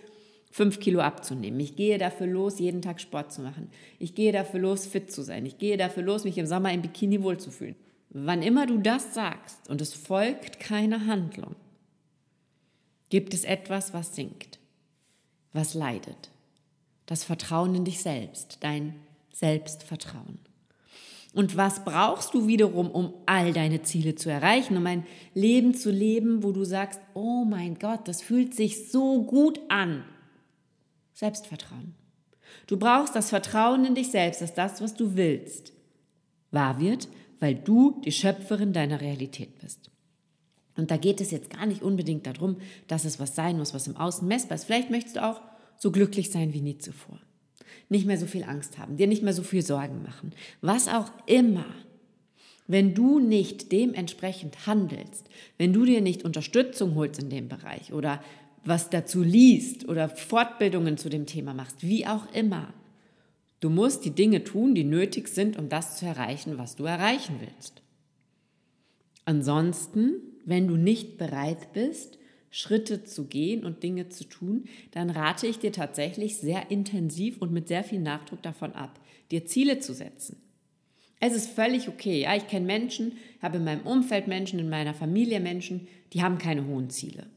fünf 0.52 0.82
Kilo 0.82 1.00
abzunehmen. 1.00 1.58
Ich 1.62 1.78
gehe 1.78 1.98
dafür 1.98 2.28
los, 2.28 2.60
jeden 2.60 2.82
Tag 2.82 3.00
Sport 3.00 3.32
zu 3.32 3.42
machen. 3.42 3.70
Ich 3.98 4.14
gehe 4.14 4.34
dafür 4.34 4.60
los, 4.60 4.86
fit 4.86 5.10
zu 5.10 5.22
sein. 5.22 5.46
Ich 5.46 5.58
gehe 5.58 5.78
dafür 5.78 6.04
los, 6.04 6.26
mich 6.26 6.38
im 6.38 6.46
Sommer 6.46 6.74
im 6.74 6.82
Bikini 6.82 7.24
wohlzufühlen. 7.24 7.78
Wann 8.10 8.42
immer 8.42 8.66
du 8.66 8.78
das 8.80 9.14
sagst 9.14 9.70
und 9.70 9.80
es 9.80 9.94
folgt 9.94 10.60
keine 10.60 11.06
Handlung, 11.06 11.56
gibt 13.10 13.34
es 13.34 13.46
etwas, 13.46 13.94
was 13.94 14.16
sinkt, 14.16 14.60
was 15.54 15.76
leidet. 15.76 16.30
Das 17.10 17.24
Vertrauen 17.24 17.74
in 17.74 17.86
dich 17.86 18.04
selbst, 18.04 18.58
dein 18.60 18.94
Selbstvertrauen. 19.34 20.38
Und 21.34 21.58
was 21.58 21.84
brauchst 21.84 22.36
du 22.36 22.46
wiederum, 22.46 22.92
um 22.92 23.16
all 23.26 23.52
deine 23.52 23.82
Ziele 23.82 24.14
zu 24.14 24.30
erreichen, 24.30 24.78
um 24.78 24.86
ein 24.86 25.08
Leben 25.34 25.74
zu 25.74 25.90
leben, 25.90 26.44
wo 26.44 26.52
du 26.52 26.64
sagst, 26.66 27.02
oh 27.16 27.46
mein 27.46 27.80
Gott, 27.80 28.08
das 28.08 28.22
fühlt 28.22 28.54
sich 28.54 28.92
so 28.92 29.24
gut 29.24 29.60
an. 29.70 30.04
Selbstvertrauen. 31.16 31.96
Du 32.68 32.78
brauchst 32.78 33.16
das 33.16 33.30
Vertrauen 33.30 33.86
in 33.86 33.96
dich 33.96 34.12
selbst, 34.12 34.44
dass 34.44 34.54
das, 34.54 34.80
was 34.80 34.94
du 34.94 35.16
willst, 35.16 35.74
wahr 36.52 36.80
wird, 36.80 37.08
weil 37.40 37.56
du 37.56 38.00
die 38.06 38.12
Schöpferin 38.12 38.72
deiner 38.72 39.02
Realität 39.02 39.58
bist. 39.58 39.90
Und 40.78 40.92
da 40.92 40.98
geht 40.98 41.22
es 41.22 41.32
jetzt 41.32 41.50
gar 41.50 41.66
nicht 41.66 41.82
unbedingt 41.82 42.28
darum, 42.28 42.58
dass 42.88 43.04
es 43.04 43.20
was 43.20 43.34
sein 43.34 43.58
muss, 43.58 43.74
was 43.74 43.88
im 43.88 43.98
Außen 43.98 44.28
messbar 44.28 44.58
ist. 44.58 44.66
Vielleicht 44.66 44.92
möchtest 44.92 45.16
du 45.16 45.26
auch 45.26 45.42
so 45.80 45.92
glücklich 45.92 46.30
sein 46.30 46.54
wie 46.54 46.62
nie 46.62 46.78
zuvor. 46.78 47.20
Nicht 47.88 48.06
mehr 48.06 48.20
so 48.20 48.28
viel 48.28 48.44
Angst 48.44 48.78
haben, 48.78 48.98
dir 48.98 49.08
nicht 49.08 49.24
mehr 49.24 49.34
so 49.34 49.42
viel 49.42 49.64
Sorgen 49.64 50.04
machen. 50.04 50.34
Was 50.62 50.88
auch 50.88 51.12
immer. 51.26 51.66
Wenn 52.68 52.94
du 52.94 53.18
nicht 53.20 53.72
dementsprechend 53.72 54.68
handelst, 54.68 55.28
wenn 55.58 55.74
du 55.74 55.86
dir 55.86 56.02
nicht 56.02 56.24
Unterstützung 56.24 56.94
holst 56.94 57.20
in 57.20 57.32
dem 57.32 57.50
Bereich 57.50 57.94
oder 57.94 58.22
was 58.64 58.92
dazu 58.92 59.24
liest 59.24 59.90
oder 59.90 60.08
Fortbildungen 60.08 60.98
zu 60.98 61.10
dem 61.10 61.26
Thema 61.26 61.56
machst, 61.56 61.82
wie 61.82 62.06
auch 62.06 62.32
immer, 62.32 62.72
du 63.60 63.72
musst 63.72 64.06
die 64.06 64.12
Dinge 64.12 64.44
tun, 64.44 64.76
die 64.76 64.84
nötig 64.84 65.30
sind, 65.30 65.58
um 65.58 65.70
das 65.70 65.98
zu 65.98 66.06
erreichen, 66.06 66.60
was 66.60 66.76
du 66.76 66.84
erreichen 66.84 67.40
willst. 67.40 67.82
Ansonsten, 69.26 70.16
wenn 70.46 70.68
du 70.68 70.76
nicht 70.76 71.18
bereit 71.18 71.74
bist, 71.74 72.19
Schritte 72.52 73.04
zu 73.04 73.26
gehen 73.26 73.64
und 73.64 73.84
Dinge 73.84 74.10
zu 74.10 74.24
tun, 74.24 74.66
dann 74.92 75.10
rate 75.10 75.48
ich 75.48 75.60
dir 75.60 75.72
tatsächlich 75.72 76.38
sehr 76.38 76.72
intensiv 76.72 77.38
und 77.42 77.52
mit 77.52 77.68
sehr 77.68 77.84
viel 77.84 78.00
Nachdruck 78.00 78.42
davon 78.42 78.74
ab, 78.74 79.00
dir 79.32 79.46
Ziele 79.46 79.80
zu 79.80 79.94
setzen. 79.94 80.38
Es 81.20 81.36
ist 81.36 81.50
völlig 81.50 81.90
okay. 81.90 82.22
Ja, 82.22 82.36
ich 82.36 82.48
kenne 82.48 82.66
Menschen, 82.66 83.14
habe 83.42 83.58
in 83.58 83.66
meinem 83.66 83.86
Umfeld 83.86 84.28
Menschen, 84.28 84.60
in 84.60 84.70
meiner 84.70 84.94
Familie 84.94 85.40
Menschen, 85.40 85.88
die 86.14 86.24
haben 86.24 86.38
keine 86.38 86.66
hohen 86.66 86.90
Ziele. 86.90 87.28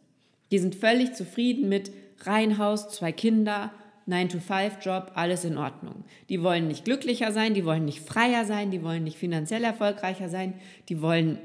Die 0.51 0.59
sind 0.59 0.75
völlig 0.75 1.15
zufrieden 1.15 1.69
mit 1.69 1.91
Reihenhaus, 2.21 2.89
zwei 2.91 3.11
Kinder, 3.11 3.73
9-to-5-Job, 4.09 5.13
alles 5.15 5.45
in 5.45 5.59
Ordnung. 5.59 6.05
Die 6.29 6.43
wollen 6.43 6.69
nicht 6.69 6.85
glücklicher 6.85 7.33
sein, 7.33 7.55
die 7.55 7.65
wollen 7.65 7.85
nicht 7.85 8.01
freier 8.01 8.45
sein, 8.45 8.71
die 8.71 8.83
wollen 8.83 9.05
nicht 9.05 9.17
finanziell 9.17 9.65
erfolgreicher 9.65 10.29
sein, 10.29 10.55
die 10.89 11.01
wollen 11.01 11.39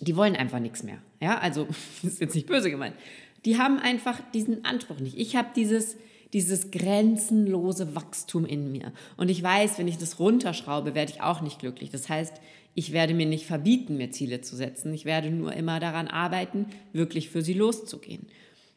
die 0.00 0.16
wollen 0.16 0.36
einfach 0.36 0.58
nichts 0.58 0.82
mehr. 0.82 0.98
Ja, 1.20 1.38
also 1.38 1.66
das 2.02 2.12
ist 2.12 2.20
jetzt 2.20 2.34
nicht 2.34 2.46
böse 2.46 2.70
gemeint. 2.70 2.94
Die 3.44 3.58
haben 3.58 3.78
einfach 3.78 4.20
diesen 4.34 4.64
Anspruch 4.64 4.98
nicht. 4.98 5.18
Ich 5.18 5.36
habe 5.36 5.48
dieses, 5.54 5.96
dieses 6.32 6.70
grenzenlose 6.70 7.94
Wachstum 7.94 8.44
in 8.44 8.72
mir. 8.72 8.92
Und 9.16 9.30
ich 9.30 9.42
weiß, 9.42 9.78
wenn 9.78 9.88
ich 9.88 9.98
das 9.98 10.18
runterschraube, 10.18 10.94
werde 10.94 11.12
ich 11.12 11.22
auch 11.22 11.40
nicht 11.40 11.60
glücklich. 11.60 11.90
Das 11.90 12.08
heißt, 12.08 12.34
ich 12.74 12.92
werde 12.92 13.14
mir 13.14 13.26
nicht 13.26 13.46
verbieten, 13.46 13.96
mir 13.96 14.10
Ziele 14.10 14.40
zu 14.40 14.56
setzen. 14.56 14.92
Ich 14.92 15.04
werde 15.04 15.30
nur 15.30 15.52
immer 15.52 15.80
daran 15.80 16.08
arbeiten, 16.08 16.66
wirklich 16.92 17.30
für 17.30 17.42
sie 17.42 17.54
loszugehen. 17.54 18.26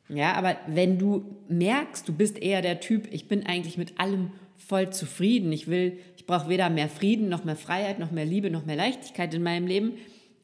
Ja, 0.08 0.34
aber 0.34 0.58
wenn 0.68 0.98
du 0.98 1.26
merkst, 1.50 2.08
du 2.08 2.14
bist 2.14 2.40
eher 2.40 2.62
der 2.62 2.80
Typ, 2.80 3.08
ich 3.12 3.28
bin 3.28 3.46
eigentlich 3.46 3.78
mit 3.78 4.00
allem 4.00 4.32
voll 4.56 4.92
zufrieden. 4.92 5.52
Ich 5.52 5.68
will, 5.68 6.00
ich 6.16 6.26
brauche 6.26 6.50
weder 6.50 6.70
mehr 6.70 6.90
Frieden, 6.90 7.30
noch 7.30 7.44
mehr 7.44 7.56
Freiheit, 7.56 8.00
noch 8.00 8.12
mehr 8.12 8.26
Liebe, 8.26 8.50
noch 8.50 8.66
mehr 8.66 8.76
Leichtigkeit 8.76 9.34
in 9.34 9.44
meinem 9.44 9.68
Leben 9.68 9.94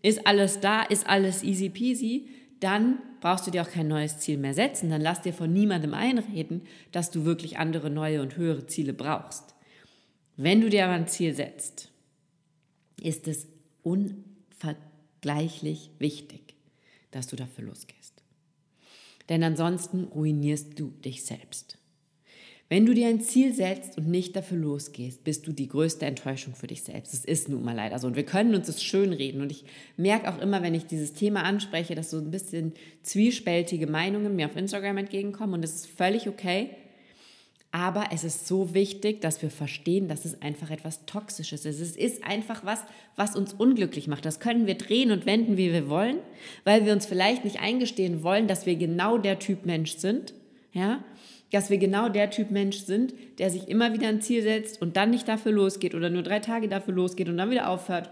ist 0.06 0.26
alles 0.28 0.60
da, 0.60 0.84
ist 0.84 1.08
alles 1.08 1.42
easy 1.44 1.70
peasy, 1.70 2.28
dann 2.60 3.00
brauchst 3.22 3.48
du 3.48 3.52
dir 3.52 3.64
auch 3.64 3.72
kein 3.72 3.88
neues 3.88 4.20
Ziel 4.20 4.38
mehr 4.38 4.54
setzen. 4.54 4.92
Dann 4.92 5.02
lass 5.02 5.24
dir 5.24 5.34
von 5.34 5.52
niemandem 5.52 5.96
einreden, 5.96 6.62
dass 6.92 7.10
du 7.10 7.26
wirklich 7.26 7.58
andere, 7.58 7.90
neue 7.90 8.22
und 8.22 8.38
höhere 8.38 8.68
Ziele 8.68 8.94
brauchst. 8.94 9.56
Wenn 10.38 10.62
du 10.62 10.70
dir 10.70 10.86
aber 10.86 10.94
ein 10.94 11.08
Ziel 11.08 11.34
setzt, 11.34 11.90
ist 13.02 13.28
es 13.28 13.48
unvergleichlich 13.82 15.90
wichtig, 15.98 16.54
dass 17.10 17.26
du 17.26 17.36
dafür 17.36 17.66
losgehst. 17.66 18.22
Denn 19.30 19.44
ansonsten 19.44 20.04
ruinierst 20.04 20.80
du 20.80 20.92
dich 21.04 21.26
selbst. 21.26 21.80
Wenn 22.68 22.88
du 22.88 22.96
dir 22.96 23.08
ein 23.08 23.22
Ziel 23.22 23.54
setzt 23.54 23.98
und 23.98 24.08
nicht 24.08 24.36
dafür 24.36 24.58
losgehst, 24.58 25.24
bist 25.24 25.46
du 25.46 25.52
die 25.52 25.68
größte 25.68 26.08
Enttäuschung 26.08 26.56
für 26.56 26.66
dich 26.66 26.82
selbst. 26.82 27.14
Das 27.14 27.24
ist 27.24 27.48
nun 27.48 27.64
mal 27.64 27.76
leider 27.76 28.00
so. 28.00 28.08
Und 28.08 28.16
wir 28.16 28.26
können 28.26 28.56
uns 28.56 28.66
das 28.66 28.84
schönreden. 28.84 29.42
Und 29.42 29.52
ich 29.52 29.66
merke 29.98 30.34
auch 30.34 30.42
immer, 30.42 30.64
wenn 30.64 30.74
ich 30.74 30.88
dieses 30.88 31.14
Thema 31.14 31.44
anspreche, 31.44 31.94
dass 31.94 32.10
so 32.10 32.18
ein 32.18 32.32
bisschen 32.32 32.74
zwiespältige 33.04 33.86
Meinungen 33.86 34.36
mir 34.36 34.48
auf 34.48 34.56
Instagram 34.56 34.98
entgegenkommen. 34.98 35.54
Und 35.54 35.62
das 35.62 35.76
ist 35.76 35.88
völlig 35.88 36.28
okay. 36.28 36.72
Aber 37.72 38.06
es 38.12 38.24
ist 38.24 38.48
so 38.48 38.74
wichtig, 38.74 39.22
dass 39.22 39.44
wir 39.44 39.52
verstehen, 39.52 40.08
dass 40.08 40.26
es 40.26 40.42
einfach 40.42 40.72
etwas 40.72 41.06
Toxisches 41.06 41.66
ist. 41.66 41.82
Es 41.82 41.96
ist 41.96 42.24
einfach 42.24 42.66
was, 42.66 42.80
was 43.16 43.36
uns 43.36 43.54
unglücklich 43.54 44.08
macht. 44.08 44.26
Das 44.26 44.40
können 44.40 44.66
wir 44.66 44.76
drehen 44.76 45.12
und 45.12 45.28
wenden, 45.28 45.58
wie 45.58 45.72
wir 45.72 45.88
wollen, 45.88 46.18
weil 46.64 46.86
wir 46.86 46.94
uns 46.94 47.06
vielleicht 47.06 47.44
nicht 47.44 47.60
eingestehen 47.60 48.24
wollen, 48.24 48.48
dass 48.48 48.66
wir 48.66 48.76
genau 48.76 49.20
der 49.20 49.38
Typ 49.38 49.66
Mensch 49.66 49.98
sind. 49.98 50.34
Ja, 50.72 51.04
dass 51.52 51.70
wir 51.70 51.78
genau 51.78 52.10
der 52.10 52.30
Typ 52.30 52.52
Mensch 52.52 52.80
sind, 52.80 53.14
der 53.40 53.50
sich 53.50 53.68
immer 53.68 53.94
wieder 53.94 54.08
ein 54.08 54.22
Ziel 54.22 54.42
setzt 54.42 54.82
und 54.82 54.98
dann 54.98 55.12
nicht 55.12 55.28
dafür 55.28 55.52
losgeht 55.52 55.96
oder 55.96 56.10
nur 56.10 56.24
drei 56.24 56.40
Tage 56.40 56.68
dafür 56.68 56.94
losgeht 56.94 57.30
und 57.30 57.38
dann 57.38 57.52
wieder 57.52 57.70
aufhört. 57.70 58.10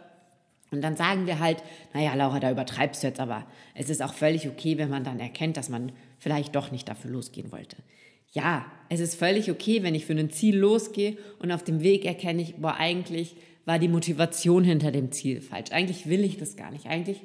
Und 0.71 0.81
dann 0.81 0.95
sagen 0.95 1.27
wir 1.27 1.39
halt, 1.39 1.63
naja, 1.93 2.15
Laura, 2.15 2.39
da 2.39 2.51
übertreibst 2.51 3.03
du 3.03 3.07
jetzt, 3.07 3.19
aber 3.19 3.45
es 3.75 3.89
ist 3.89 4.01
auch 4.01 4.13
völlig 4.13 4.49
okay, 4.49 4.77
wenn 4.77 4.89
man 4.89 5.03
dann 5.03 5.19
erkennt, 5.19 5.55
dass 5.55 5.69
man 5.69 5.91
vielleicht 6.17 6.55
doch 6.55 6.71
nicht 6.71 6.89
dafür 6.89 7.11
losgehen 7.11 7.51
wollte. 7.51 7.77
Ja, 8.31 8.65
es 8.89 8.99
ist 8.99 9.15
völlig 9.15 9.51
okay, 9.51 9.83
wenn 9.83 9.93
ich 9.93 10.05
für 10.05 10.13
ein 10.13 10.31
Ziel 10.31 10.57
losgehe 10.57 11.17
und 11.37 11.51
auf 11.51 11.63
dem 11.63 11.83
Weg 11.83 12.05
erkenne 12.05 12.41
ich, 12.41 12.55
boah, 12.55 12.75
eigentlich 12.77 13.35
war 13.65 13.77
die 13.77 13.87
Motivation 13.87 14.63
hinter 14.63 14.91
dem 14.91 15.11
Ziel 15.11 15.41
falsch. 15.41 15.71
Eigentlich 15.71 16.07
will 16.09 16.23
ich 16.23 16.37
das 16.37 16.55
gar 16.55 16.71
nicht. 16.71 16.87
Eigentlich 16.87 17.21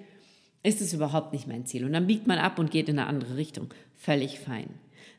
ist 0.62 0.80
es 0.82 0.92
überhaupt 0.92 1.32
nicht 1.32 1.46
mein 1.46 1.64
Ziel. 1.64 1.84
Und 1.84 1.94
dann 1.94 2.06
biegt 2.06 2.26
man 2.26 2.38
ab 2.38 2.58
und 2.58 2.70
geht 2.70 2.88
in 2.88 2.98
eine 2.98 3.08
andere 3.08 3.36
Richtung. 3.36 3.68
Völlig 3.96 4.38
fein. 4.38 4.68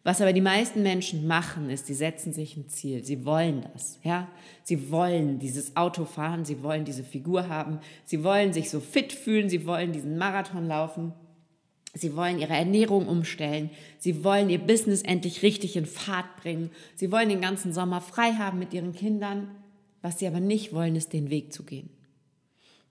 Was 0.10 0.22
aber 0.22 0.34
die 0.34 0.42
meisten 0.42 0.82
Menschen 0.82 1.28
machen, 1.28 1.70
ist, 1.70 1.86
sie 1.86 1.94
setzen 1.94 2.34
sich 2.34 2.58
ein 2.58 2.68
Ziel. 2.68 3.04
Sie 3.04 3.26
wollen 3.26 3.64
das, 3.72 4.00
ja. 4.04 4.28
Sie 4.64 4.90
wollen 4.90 5.38
dieses 5.38 5.76
Auto 5.76 6.04
fahren, 6.04 6.46
sie 6.46 6.64
wollen 6.64 6.84
diese 6.84 7.04
Figur 7.04 7.48
haben, 7.48 7.78
sie 8.06 8.24
wollen 8.24 8.52
sich 8.52 8.72
so 8.72 8.80
fit 8.80 9.14
fühlen, 9.14 9.52
sie 9.52 9.68
wollen 9.68 9.92
diesen 9.92 10.18
Marathon 10.18 10.66
laufen. 10.66 11.14
Sie 11.94 12.16
wollen 12.16 12.40
ihre 12.40 12.56
Ernährung 12.56 13.08
umstellen. 13.08 13.70
Sie 14.00 14.24
wollen 14.24 14.50
ihr 14.50 14.58
Business 14.58 15.04
endlich 15.04 15.44
richtig 15.44 15.76
in 15.76 15.86
Fahrt 15.86 16.38
bringen. 16.38 16.72
Sie 16.96 17.12
wollen 17.12 17.30
den 17.30 17.42
ganzen 17.42 17.72
Sommer 17.72 18.02
frei 18.02 18.32
haben 18.32 18.58
mit 18.58 18.74
ihren 18.74 18.94
Kindern. 18.94 19.52
Was 20.02 20.18
sie 20.18 20.26
aber 20.26 20.40
nicht 20.40 20.74
wollen, 20.74 20.96
ist 20.96 21.14
den 21.14 21.30
Weg 21.30 21.54
zu 21.54 21.62
gehen. 21.62 21.92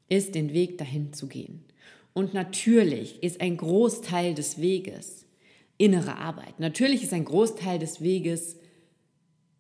Ist 0.08 0.36
den 0.36 0.52
Weg 0.52 0.78
dahin 0.78 1.12
zu 1.12 1.26
gehen. 1.26 1.64
Und 2.12 2.32
natürlich 2.32 3.24
ist 3.24 3.40
ein 3.40 3.56
Großteil 3.56 4.34
des 4.34 4.60
Weges 4.60 5.24
innere 5.78 6.16
Arbeit. 6.16 6.60
Natürlich 6.60 7.02
ist 7.04 7.12
ein 7.12 7.24
Großteil 7.24 7.78
des 7.78 8.00
Weges 8.00 8.56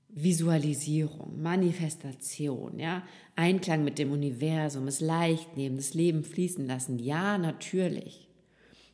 Visualisierung, 0.08 1.40
Manifestation, 1.40 2.78
ja, 2.78 3.04
Einklang 3.36 3.84
mit 3.84 3.98
dem 3.98 4.10
Universum, 4.10 4.88
es 4.88 5.00
leicht 5.00 5.56
nehmen, 5.56 5.76
das 5.76 5.94
Leben 5.94 6.24
fließen 6.24 6.66
lassen. 6.66 6.98
Ja, 6.98 7.38
natürlich. 7.38 8.28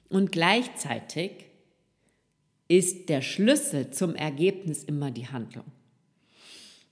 Und 0.08 0.32
gleichzeitig 0.32 1.46
ist 2.68 3.08
der 3.08 3.22
Schlüssel 3.22 3.90
zum 3.90 4.14
Ergebnis 4.14 4.84
immer 4.84 5.10
die 5.10 5.28
Handlung. 5.28 5.64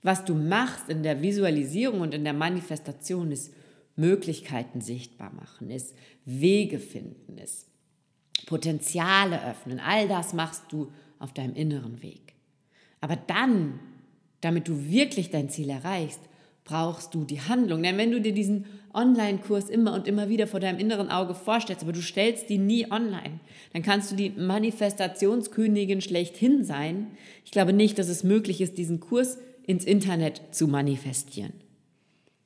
Was 0.01 0.25
du 0.25 0.33
machst 0.33 0.89
in 0.89 1.03
der 1.03 1.21
Visualisierung 1.21 2.01
und 2.01 2.13
in 2.13 2.23
der 2.23 2.33
Manifestation 2.33 3.31
ist 3.31 3.53
Möglichkeiten 3.95 4.81
sichtbar 4.81 5.31
machen, 5.33 5.69
ist 5.69 5.95
Wege 6.25 6.79
finden, 6.79 7.37
ist 7.37 7.67
Potenziale 8.45 9.43
öffnen. 9.49 9.79
All 9.79 10.07
das 10.07 10.33
machst 10.33 10.63
du 10.69 10.91
auf 11.19 11.33
deinem 11.33 11.55
inneren 11.55 12.01
Weg. 12.01 12.33
Aber 13.01 13.15
dann, 13.15 13.79
damit 14.41 14.67
du 14.67 14.89
wirklich 14.89 15.29
dein 15.29 15.49
Ziel 15.49 15.69
erreichst, 15.69 16.21
brauchst 16.63 17.13
du 17.13 17.25
die 17.25 17.41
Handlung. 17.41 17.83
Denn 17.83 17.97
wenn 17.97 18.11
du 18.11 18.21
dir 18.21 18.33
diesen 18.33 18.65
Online-Kurs 18.93 19.69
immer 19.69 19.93
und 19.93 20.07
immer 20.07 20.29
wieder 20.29 20.47
vor 20.47 20.59
deinem 20.59 20.79
inneren 20.79 21.09
Auge 21.09 21.35
vorstellst, 21.35 21.83
aber 21.83 21.93
du 21.93 22.01
stellst 22.01 22.49
die 22.49 22.57
nie 22.57 22.89
online, 22.91 23.39
dann 23.73 23.81
kannst 23.81 24.11
du 24.11 24.15
die 24.15 24.29
Manifestationskönigin 24.29 26.01
schlechthin 26.01 26.63
sein. 26.63 27.07
Ich 27.43 27.51
glaube 27.51 27.73
nicht, 27.73 27.97
dass 27.99 28.07
es 28.07 28.23
möglich 28.23 28.61
ist, 28.61 28.77
diesen 28.77 28.99
Kurs 28.99 29.37
ins 29.65 29.83
Internet 29.85 30.41
zu 30.51 30.67
manifestieren. 30.67 31.53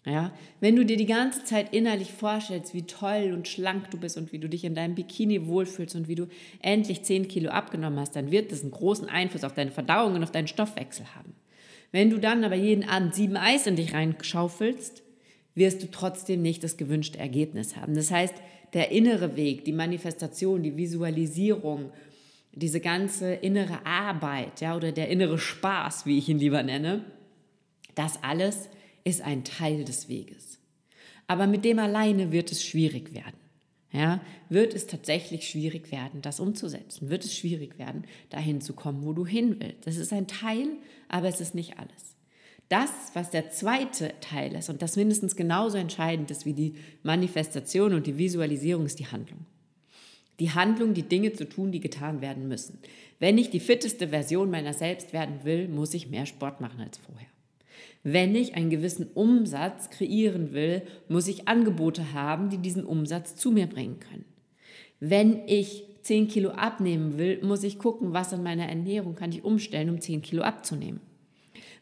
Ja, 0.08 0.32
wenn 0.62 0.78
du 0.78 0.86
dir 0.86 0.96
die 0.96 1.06
ganze 1.06 1.44
Zeit 1.44 1.74
innerlich 1.74 2.14
vorstellst, 2.14 2.74
wie 2.74 2.84
toll 2.84 3.34
und 3.34 3.46
schlank 3.46 3.92
du 3.92 3.98
bist 3.98 4.16
und 4.16 4.32
wie 4.32 4.40
du 4.40 4.48
dich 4.48 4.64
in 4.64 4.74
deinem 4.74 4.96
Bikini 4.96 5.48
wohlfühlst 5.48 5.98
und 5.98 6.08
wie 6.08 6.16
du 6.16 6.28
endlich 6.62 7.04
10 7.04 7.28
Kilo 7.28 7.50
abgenommen 7.50 8.00
hast, 8.00 8.16
dann 8.16 8.32
wird 8.32 8.54
das 8.54 8.62
einen 8.62 8.72
großen 8.72 9.10
Einfluss 9.10 9.44
auf 9.44 9.54
deine 9.54 9.72
Verdauung 9.72 10.16
und 10.16 10.24
auf 10.24 10.32
deinen 10.32 10.48
Stoffwechsel 10.48 11.06
haben. 11.14 11.36
Wenn 11.92 12.10
du 12.10 12.20
dann 12.20 12.46
aber 12.46 12.56
jeden 12.56 12.88
Abend 12.88 13.16
sieben 13.16 13.36
Eis 13.36 13.68
in 13.68 13.76
dich 13.76 13.94
reinschaufelst, 13.94 15.04
wirst 15.56 15.84
du 15.84 15.92
trotzdem 15.92 16.42
nicht 16.42 16.64
das 16.64 16.78
gewünschte 16.78 17.20
Ergebnis 17.20 17.76
haben. 17.76 17.94
Das 17.94 18.10
heißt, 18.10 18.36
der 18.74 18.92
innere 18.92 19.36
Weg, 19.36 19.66
die 19.66 19.74
Manifestation, 19.74 20.64
die 20.64 20.78
Visualisierung, 20.78 21.92
diese 22.54 22.80
ganze 22.80 23.34
innere 23.34 23.86
Arbeit, 23.86 24.62
ja, 24.62 24.78
oder 24.78 24.94
der 24.94 25.10
innere 25.10 25.38
Spaß, 25.38 26.06
wie 26.06 26.18
ich 26.18 26.30
ihn 26.30 26.40
lieber 26.40 26.64
nenne, 26.64 27.04
das 27.96 28.24
alles 28.24 28.70
ist 29.08 29.22
ein 29.22 29.44
Teil 29.44 29.84
des 29.86 30.10
Weges. 30.10 30.60
Aber 31.28 31.48
mit 31.48 31.66
dem 31.66 31.80
alleine 31.80 32.32
wird 32.32 32.52
es 32.52 32.64
schwierig 32.64 33.14
werden. 33.14 33.38
Ja, 33.94 34.22
wird 34.50 34.74
es 34.74 34.86
tatsächlich 34.86 35.48
schwierig 35.48 35.92
werden, 35.92 36.22
das 36.22 36.42
umzusetzen? 36.42 37.10
Wird 37.10 37.24
es 37.24 37.36
schwierig 37.36 37.80
werden, 37.80 38.04
dahin 38.30 38.60
zu 38.60 38.74
kommen, 38.74 39.06
wo 39.06 39.14
du 39.14 39.26
hin 39.26 39.56
willst? 39.60 39.88
Das 39.88 39.96
ist 39.96 40.12
ein 40.12 40.28
Teil, 40.28 40.68
aber 41.08 41.30
es 41.30 41.40
ist 41.40 41.56
nicht 41.56 41.80
alles. 41.80 42.16
Das, 42.68 42.92
was 43.14 43.30
der 43.30 43.50
zweite 43.50 44.14
Teil 44.20 44.54
ist 44.56 44.70
und 44.70 44.82
das 44.82 44.98
mindestens 44.98 45.38
genauso 45.38 45.78
entscheidend 45.78 46.30
ist 46.32 46.46
wie 46.46 46.54
die 46.54 46.76
Manifestation 47.04 47.94
und 47.94 48.08
die 48.08 48.18
Visualisierung, 48.18 48.86
ist 48.86 49.00
die 49.00 49.08
Handlung. 49.08 49.46
Die 50.42 50.52
Handlung, 50.52 50.94
die 50.94 51.08
Dinge 51.08 51.32
zu 51.32 51.48
tun, 51.48 51.72
die 51.72 51.80
getan 51.80 52.20
werden 52.20 52.50
müssen. 52.50 52.80
Wenn 53.20 53.38
ich 53.38 53.50
die 53.50 53.62
fitteste 53.62 54.10
Version 54.10 54.52
meiner 54.52 54.74
selbst 54.74 55.14
werden 55.14 55.46
will, 55.46 55.70
muss 55.70 55.94
ich 55.94 56.10
mehr 56.10 56.26
Sport 56.26 56.60
machen 56.60 56.82
als 56.82 56.98
vorher. 56.98 57.28
Wenn 58.04 58.36
ich 58.36 58.56
einen 58.56 58.70
gewissen 58.70 59.08
Umsatz 59.14 59.90
kreieren 59.90 60.54
will, 60.54 60.82
muss 61.10 61.28
ich 61.28 61.48
Angebote 61.48 62.14
haben, 62.14 62.50
die 62.50 62.58
diesen 62.58 62.86
Umsatz 62.86 63.36
zu 63.36 63.52
mir 63.52 63.68
bringen 63.68 64.00
können. 64.00 64.26
Wenn 65.00 65.48
ich 65.48 65.84
10 66.04 66.28
Kilo 66.30 66.52
abnehmen 66.52 67.18
will, 67.18 67.42
muss 67.44 67.64
ich 67.64 67.80
gucken, 67.80 68.14
was 68.14 68.34
an 68.34 68.44
meiner 68.44 68.68
Ernährung 68.68 69.16
kann 69.16 69.32
ich 69.32 69.44
umstellen, 69.44 69.90
um 69.90 70.00
10 70.00 70.22
Kilo 70.22 70.44
abzunehmen. 70.44 71.02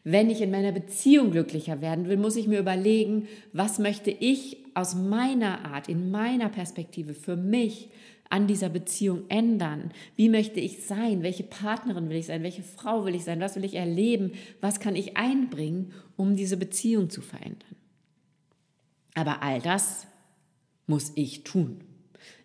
Wenn 0.02 0.30
ich 0.30 0.40
in 0.40 0.50
meiner 0.50 0.72
Beziehung 0.72 1.32
glücklicher 1.32 1.80
werden 1.80 2.08
will, 2.08 2.16
muss 2.16 2.36
ich 2.36 2.46
mir 2.46 2.60
überlegen, 2.60 3.26
was 3.52 3.78
möchte 3.78 4.10
ich 4.10 4.58
aus 4.74 4.94
meiner 4.94 5.64
Art, 5.64 5.88
in 5.88 6.10
meiner 6.10 6.48
Perspektive 6.48 7.14
für 7.14 7.36
mich 7.36 7.88
an 8.30 8.46
dieser 8.46 8.68
Beziehung 8.68 9.24
ändern? 9.28 9.92
Wie 10.16 10.28
möchte 10.28 10.60
ich 10.60 10.84
sein? 10.84 11.22
Welche 11.22 11.44
Partnerin 11.44 12.08
will 12.08 12.16
ich 12.16 12.26
sein? 12.26 12.42
Welche 12.42 12.62
Frau 12.62 13.04
will 13.04 13.14
ich 13.14 13.24
sein? 13.24 13.40
Was 13.40 13.56
will 13.56 13.64
ich 13.64 13.74
erleben? 13.74 14.32
Was 14.60 14.80
kann 14.80 14.96
ich 14.96 15.16
einbringen, 15.16 15.92
um 16.16 16.36
diese 16.36 16.56
Beziehung 16.56 17.10
zu 17.10 17.20
verändern? 17.20 17.76
Aber 19.14 19.42
all 19.42 19.60
das 19.60 20.06
muss 20.86 21.12
ich 21.14 21.44
tun. 21.44 21.80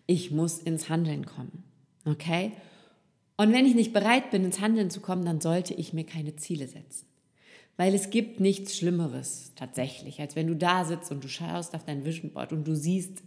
Ich 0.06 0.30
muss 0.30 0.58
ins 0.58 0.88
Handeln 0.88 1.26
kommen. 1.26 1.64
Okay? 2.04 2.52
Und 3.36 3.52
wenn 3.52 3.66
ich 3.66 3.74
nicht 3.74 3.92
bereit 3.92 4.30
bin, 4.30 4.44
ins 4.44 4.60
Handeln 4.60 4.90
zu 4.90 5.00
kommen, 5.00 5.24
dann 5.24 5.40
sollte 5.40 5.74
ich 5.74 5.92
mir 5.92 6.04
keine 6.04 6.36
Ziele 6.36 6.68
setzen. 6.68 7.06
Weil 7.76 7.94
es 7.94 8.10
gibt 8.10 8.40
nichts 8.40 8.76
Schlimmeres 8.76 9.52
tatsächlich, 9.56 10.20
als 10.20 10.36
wenn 10.36 10.46
du 10.46 10.54
da 10.54 10.84
sitzt 10.84 11.10
und 11.10 11.24
du 11.24 11.28
schaust 11.28 11.74
auf 11.74 11.84
dein 11.84 12.04
Vision 12.04 12.32
Board 12.32 12.52
und 12.52 12.66
du 12.66 12.74
siehst 12.74 13.22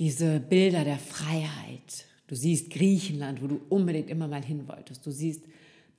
diese 0.00 0.40
Bilder 0.40 0.82
der 0.82 0.98
Freiheit. 0.98 2.06
Du 2.26 2.34
siehst 2.34 2.70
Griechenland, 2.70 3.42
wo 3.42 3.46
du 3.46 3.60
unbedingt 3.68 4.08
immer 4.08 4.28
mal 4.28 4.42
hin 4.42 4.66
wolltest. 4.66 5.04
Du 5.04 5.10
siehst 5.10 5.44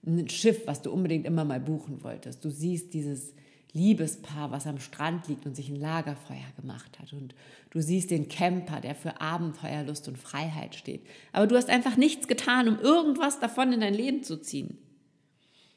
ein 0.04 0.28
Schiff, 0.28 0.66
was 0.66 0.82
du 0.82 0.92
unbedingt 0.92 1.28
immer 1.28 1.46
mal 1.46 1.60
buchen 1.60 2.04
wolltest. 2.04 2.44
Du 2.44 2.50
siehst 2.50 2.96
dieses 2.96 3.36
Liebespaar, 3.74 4.50
was 4.50 4.66
am 4.66 4.80
Strand 4.80 5.28
liegt 5.28 5.46
und 5.46 5.56
sich 5.56 5.70
ein 5.70 5.80
Lagerfeuer 5.80 6.52
gemacht 6.60 7.00
hat. 7.00 7.14
Und 7.14 7.36
du 7.70 7.80
siehst 7.80 8.10
den 8.10 8.28
Camper, 8.28 8.82
der 8.82 8.96
für 8.96 9.22
Abenteuerlust 9.22 10.08
und 10.08 10.18
Freiheit 10.18 10.74
steht. 10.74 11.06
Aber 11.32 11.46
du 11.46 11.56
hast 11.56 11.70
einfach 11.70 11.96
nichts 11.96 12.28
getan, 12.28 12.68
um 12.68 12.80
irgendwas 12.80 13.40
davon 13.40 13.72
in 13.72 13.82
dein 13.82 13.94
Leben 13.94 14.24
zu 14.24 14.42
ziehen. 14.42 14.80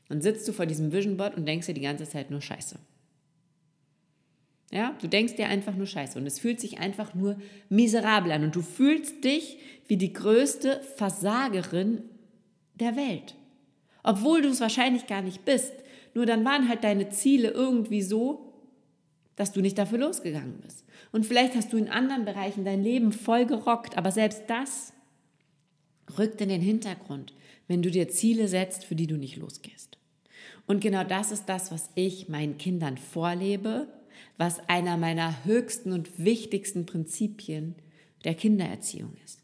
Dann 0.09 0.23
sitzt 0.23 0.49
du 0.49 0.53
vor 0.55 0.65
diesem 0.65 0.93
Vision 0.93 1.19
Board 1.19 1.37
und 1.37 1.47
denkst 1.47 1.67
dir 1.67 1.75
die 1.75 1.83
ganze 1.83 2.09
Zeit 2.09 2.31
nur 2.31 2.41
Scheiße. 2.41 2.79
Ja, 4.75 4.93
du 5.01 5.07
denkst 5.07 5.37
dir 5.37 5.47
einfach 5.47 5.77
nur 5.77 5.87
Scheiße 5.87 6.19
und 6.19 6.27
es 6.27 6.41
fühlt 6.41 6.59
sich 6.59 6.81
einfach 6.81 7.15
nur 7.15 7.37
miserabel 7.69 8.33
an 8.33 8.43
und 8.43 8.57
du 8.57 8.61
fühlst 8.61 9.23
dich 9.23 9.57
wie 9.87 9.97
die 9.97 10.13
größte 10.13 10.81
Versagerin 10.97 12.03
der 12.75 12.97
Welt. 12.97 13.37
Obwohl 14.03 14.43
du 14.43 14.49
es 14.49 14.61
wahrscheinlich 14.61 15.07
gar 15.07 15.23
nicht 15.23 15.45
bist. 15.45 15.73
Nur 16.13 16.27
dann 16.27 16.45
waren 16.45 16.69
halt 16.69 16.83
deine 16.83 17.09
Ziele 17.11 17.51
irgendwie 17.51 18.03
so, 18.03 18.53
dass 19.37 19.53
du 19.53 19.61
nicht 19.61 19.79
dafür 19.79 19.99
losgegangen 19.99 20.59
bist. 20.61 20.85
Und 21.13 21.25
vielleicht 21.25 21.55
hast 21.55 21.73
du 21.73 21.77
in 21.77 21.89
anderen 21.89 22.25
Bereichen 22.25 22.65
dein 22.65 22.83
Leben 22.83 23.13
voll 23.13 23.47
gerockt, 23.47 23.97
aber 23.97 24.11
selbst 24.11 24.43
das 24.49 24.93
rückt 26.19 26.41
in 26.41 26.49
den 26.49 26.61
Hintergrund, 26.61 27.33
wenn 27.69 27.81
du 27.81 27.93
dir 27.93 28.09
Ziele 28.09 28.49
setzt, 28.49 28.85
für 28.85 28.97
die 28.97 29.07
du 29.07 29.17
nicht 29.17 29.37
losgehst. 29.37 29.99
Und 30.67 30.81
genau 30.81 31.05
das 31.05 31.31
ist 31.31 31.49
das, 31.49 31.71
was 31.71 31.91
ich 31.95 32.29
meinen 32.29 32.59
Kindern 32.59 32.99
vorlebe 32.99 33.87
was 34.37 34.69
einer 34.69 34.97
meiner 34.97 35.45
höchsten 35.45 35.93
und 35.93 36.19
wichtigsten 36.19 36.87
Prinzipien 36.87 37.75
der 38.25 38.35
Kindererziehung 38.35 39.15
ist. 39.25 39.41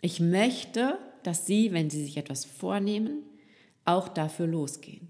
Ich 0.00 0.20
möchte, 0.20 0.98
dass 1.22 1.46
sie, 1.46 1.72
wenn 1.72 1.90
sie 1.90 2.02
sich 2.02 2.16
etwas 2.16 2.44
vornehmen, 2.44 3.22
auch 3.84 4.08
dafür 4.08 4.46
losgehen. 4.46 5.08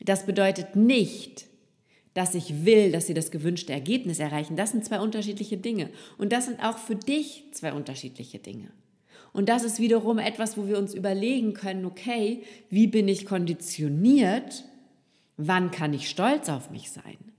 Das 0.00 0.26
bedeutet 0.26 0.76
nicht, 0.76 1.46
dass 2.14 2.34
ich 2.34 2.64
will, 2.64 2.92
dass 2.92 3.06
sie 3.06 3.14
das 3.14 3.30
gewünschte 3.30 3.72
Ergebnis 3.72 4.18
erreichen. 4.18 4.56
Das 4.56 4.70
sind 4.70 4.84
zwei 4.84 5.00
unterschiedliche 5.00 5.56
Dinge. 5.56 5.90
Und 6.18 6.32
das 6.32 6.46
sind 6.46 6.62
auch 6.62 6.78
für 6.78 6.96
dich 6.96 7.44
zwei 7.52 7.72
unterschiedliche 7.72 8.38
Dinge. 8.38 8.70
Und 9.32 9.48
das 9.48 9.64
ist 9.64 9.80
wiederum 9.80 10.18
etwas, 10.18 10.58
wo 10.58 10.68
wir 10.68 10.78
uns 10.78 10.94
überlegen 10.94 11.54
können, 11.54 11.86
okay, 11.86 12.42
wie 12.68 12.86
bin 12.86 13.08
ich 13.08 13.24
konditioniert? 13.24 14.64
Wann 15.38 15.70
kann 15.70 15.94
ich 15.94 16.10
stolz 16.10 16.50
auf 16.50 16.70
mich 16.70 16.90
sein? 16.90 17.31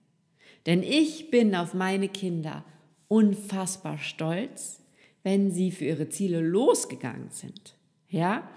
Denn 0.65 0.83
ich 0.83 1.29
bin 1.29 1.55
auf 1.55 1.73
meine 1.73 2.07
Kinder 2.07 2.63
unfassbar 3.07 3.97
stolz, 3.97 4.81
wenn 5.23 5.51
sie 5.51 5.71
für 5.71 5.85
ihre 5.85 6.09
Ziele 6.09 6.41
losgegangen 6.41 7.29
sind. 7.31 7.75
Ja? 8.09 8.47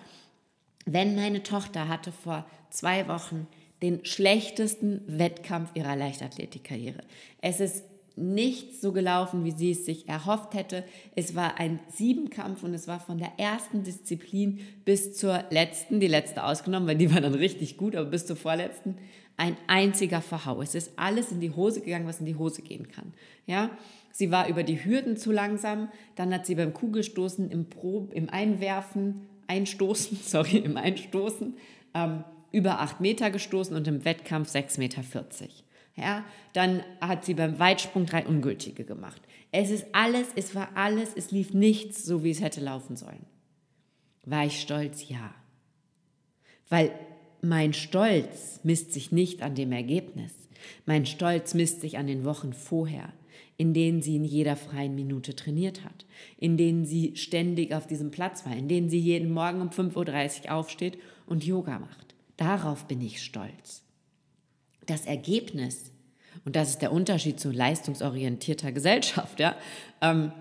Wenn 0.85 1.17
meine 1.17 1.43
Tochter 1.43 1.89
hatte 1.89 2.13
vor 2.13 2.47
zwei 2.71 3.09
Wochen 3.09 3.47
den 3.83 4.05
schlechtesten 4.05 5.03
Wettkampf 5.07 5.71
ihrer 5.75 5.97
Leichtathletikkarriere. 5.97 7.03
Es 7.41 7.61
ist 7.61 7.85
nicht 8.17 8.81
so 8.81 8.93
gelaufen, 8.93 9.45
wie 9.45 9.51
sie 9.51 9.73
es 9.73 9.85
sich 9.85 10.09
erhofft 10.09 10.55
hätte. 10.55 10.85
Es 11.15 11.35
war 11.35 11.61
ein 11.61 11.81
Siebenkampf 11.93 12.63
und 12.63 12.73
es 12.73 12.89
war 12.89 12.99
von 12.99 13.19
der 13.19 13.33
ersten 13.37 13.83
Disziplin 13.83 14.61
bis 14.87 15.15
zur 15.15 15.45
letzten, 15.51 16.01
die 16.01 16.09
letzte 16.09 16.45
ausgenommen, 16.45 16.89
weil 16.89 16.97
die 16.97 17.13
war 17.13 17.21
dann 17.21 17.35
richtig 17.35 17.77
gut, 17.77 17.95
aber 17.95 18.09
bis 18.09 18.25
zur 18.25 18.37
vorletzten, 18.37 18.97
ein 19.37 19.57
einziger 19.67 20.23
Verhau. 20.23 20.63
Es 20.63 20.75
ist 20.75 20.93
alles 20.97 21.31
in 21.31 21.41
die 21.41 21.51
Hose 21.51 21.81
gegangen, 21.81 22.07
was 22.07 22.21
in 22.21 22.27
die 22.27 22.37
Hose 22.37 22.63
gehen 22.63 22.89
kann. 22.89 23.13
Ja, 23.47 23.71
sie 24.11 24.31
war 24.31 24.49
über 24.49 24.63
die 24.63 24.85
Hürden 24.85 25.17
zu 25.17 25.31
langsam. 25.31 25.89
Dann 26.15 26.33
hat 26.33 26.47
sie 26.47 26.55
beim 26.55 26.73
Kugelstoßen 26.73 27.51
im, 27.51 27.69
Prob, 27.69 28.13
im 28.15 28.31
Einwerfen, 28.31 29.27
Einstoßen, 29.47 30.19
sorry, 30.23 30.59
im 30.59 30.77
Einstoßen 30.77 31.55
ähm, 31.95 32.25
über 32.53 32.81
acht 32.81 33.01
Meter 33.01 33.31
gestoßen 33.31 33.77
und 33.77 33.87
im 33.87 34.05
Wettkampf 34.05 34.55
6,40 34.55 34.79
Meter. 34.79 35.03
Ja, 35.97 36.25
dann 36.53 36.83
hat 37.01 37.25
sie 37.25 37.35
beim 37.35 37.59
Weitsprung 37.59 38.07
drei 38.07 38.27
Ungültige 38.27 38.85
gemacht. 38.85 39.21
Es 39.51 39.71
ist 39.71 39.87
alles, 39.93 40.29
es 40.37 40.55
war 40.55 40.71
alles, 40.75 41.13
es 41.15 41.31
lief 41.31 41.55
nichts 41.55 42.05
so, 42.05 42.23
wie 42.23 42.31
es 42.31 42.43
hätte 42.43 42.61
laufen 42.61 42.97
sollen. 42.97 43.25
War 44.25 44.45
ich 44.45 44.61
stolz? 44.61 45.09
Ja. 45.09 45.35
Weil 46.69 46.93
mein 47.43 47.73
Stolz 47.73 48.61
misst 48.63 48.93
sich 48.93 49.13
nicht 49.13 49.43
an 49.43 49.55
dem 49.55 49.73
Ergebnis. 49.73 50.33
Mein 50.85 51.07
Stolz 51.07 51.55
misst 51.55 51.81
sich 51.81 51.99
an 51.99 52.07
den 52.07 52.25
Wochen 52.25 52.53
vorher, 52.53 53.13
in 53.57 53.75
denen 53.75 54.03
sie 54.03 54.17
in 54.17 54.25
jeder 54.25 54.57
freien 54.57 54.95
Minute 54.95 55.35
trainiert 55.35 55.85
hat, 55.85 56.05
in 56.39 56.57
denen 56.57 56.85
sie 56.85 57.17
ständig 57.17 57.75
auf 57.75 57.87
diesem 57.87 58.11
Platz 58.11 58.45
war, 58.45 58.57
in 58.57 58.69
denen 58.69 58.91
sie 58.91 58.99
jeden 58.99 59.31
Morgen 59.33 59.61
um 59.61 59.71
5.30 59.71 60.45
Uhr 60.45 60.55
aufsteht 60.55 60.99
und 61.27 61.45
Yoga 61.45 61.79
macht. 61.79 62.15
Darauf 62.37 62.87
bin 62.87 63.01
ich 63.01 63.23
stolz. 63.23 63.83
Das 64.87 65.07
Ergebnis, 65.07 65.93
und 66.45 66.55
das 66.55 66.71
ist 66.71 66.83
der 66.83 66.93
Unterschied 66.93 67.41
zu 67.41 67.51
leistungsorientierter 67.51 68.73
Gesellschaft, 68.73 69.41
ja, 69.41 69.57
ähm, 70.01 70.33